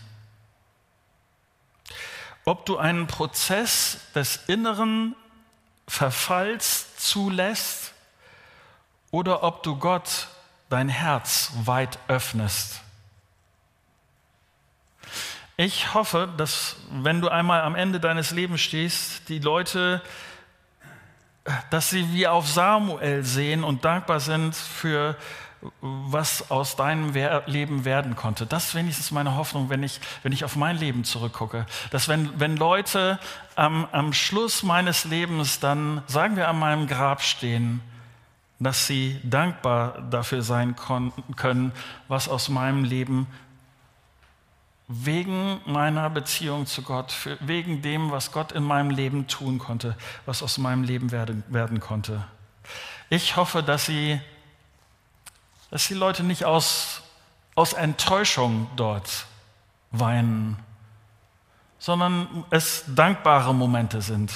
Ob 2.43 2.65
du 2.65 2.77
einen 2.77 3.07
Prozess 3.07 3.99
des 4.13 4.37
inneren 4.47 5.15
Verfalls 5.87 6.95
zulässt 6.97 7.93
oder 9.09 9.41
ob 9.43 9.63
du 9.63 9.77
Gott 9.77 10.27
dein 10.69 10.89
Herz 10.89 11.51
weit 11.63 11.97
öffnest. 12.07 12.81
Ich 15.57 15.93
hoffe, 15.93 16.27
dass 16.35 16.75
wenn 16.91 17.21
du 17.21 17.29
einmal 17.29 17.61
am 17.61 17.75
Ende 17.75 18.01
deines 18.01 18.31
Lebens 18.31 18.59
stehst, 18.59 19.29
die 19.29 19.39
Leute, 19.39 20.01
dass 21.69 21.89
sie 21.89 22.11
wie 22.11 22.27
auf 22.27 22.45
Samuel 22.45 23.23
sehen 23.23 23.63
und 23.63 23.85
dankbar 23.85 24.19
sind 24.19 24.53
für 24.53 25.15
was 25.79 26.51
aus 26.51 26.75
deinem 26.75 27.13
Leben 27.45 27.85
werden 27.85 28.17
konnte. 28.17 28.45
Das 28.45 28.67
ist 28.67 28.75
wenigstens 28.75 29.11
meine 29.11 29.35
Hoffnung, 29.35 29.69
wenn 29.69 29.81
ich, 29.81 30.01
wenn 30.23 30.33
ich 30.33 30.43
auf 30.43 30.57
mein 30.57 30.77
Leben 30.77 31.05
zurückgucke. 31.05 31.65
Dass 31.89 32.09
wenn, 32.09 32.37
wenn 32.37 32.57
Leute 32.57 33.17
am, 33.55 33.87
am 33.93 34.11
Schluss 34.11 34.61
meines 34.61 35.05
Lebens 35.05 35.61
dann, 35.61 36.03
sagen 36.07 36.35
wir, 36.35 36.49
an 36.49 36.59
meinem 36.59 36.85
Grab 36.85 37.21
stehen, 37.21 37.81
dass 38.59 38.87
sie 38.87 39.19
dankbar 39.23 40.01
dafür 40.11 40.41
sein 40.41 40.75
können, 41.35 41.71
was 42.09 42.27
aus 42.27 42.49
meinem 42.49 42.83
Leben 42.83 43.27
wegen 44.87 45.61
meiner 45.65 46.09
Beziehung 46.09 46.65
zu 46.65 46.83
Gott, 46.83 47.11
für, 47.11 47.37
wegen 47.41 47.81
dem, 47.81 48.11
was 48.11 48.31
Gott 48.31 48.51
in 48.51 48.63
meinem 48.63 48.91
Leben 48.91 49.27
tun 49.27 49.57
konnte, 49.57 49.97
was 50.25 50.43
aus 50.43 50.57
meinem 50.57 50.83
Leben 50.83 51.11
werden, 51.11 51.43
werden 51.47 51.79
konnte. 51.79 52.23
Ich 53.09 53.35
hoffe, 53.35 53.63
dass 53.63 53.85
sie, 53.85 54.19
dass 55.71 55.87
die 55.87 55.95
Leute 55.95 56.23
nicht 56.23 56.45
aus, 56.45 57.01
aus 57.55 57.73
Enttäuschung 57.73 58.69
dort 58.75 59.25
weinen, 59.91 60.57
sondern 61.79 62.45
es 62.51 62.83
dankbare 62.87 63.55
Momente 63.55 64.01
sind, 64.01 64.31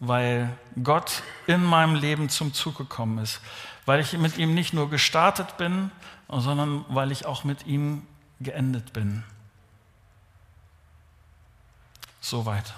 weil 0.00 0.56
Gott 0.82 1.22
in 1.48 1.64
meinem 1.64 1.96
Leben 1.96 2.28
zum 2.28 2.54
Zug 2.54 2.76
gekommen 2.76 3.18
ist, 3.18 3.40
weil 3.84 4.00
ich 4.00 4.12
mit 4.12 4.38
ihm 4.38 4.54
nicht 4.54 4.74
nur 4.74 4.90
gestartet 4.90 5.56
bin, 5.56 5.90
sondern 6.28 6.84
weil 6.88 7.10
ich 7.10 7.26
auch 7.26 7.42
mit 7.42 7.66
ihm 7.66 8.06
geendet 8.40 8.92
bin. 8.92 9.24
Soweit. 12.20 12.74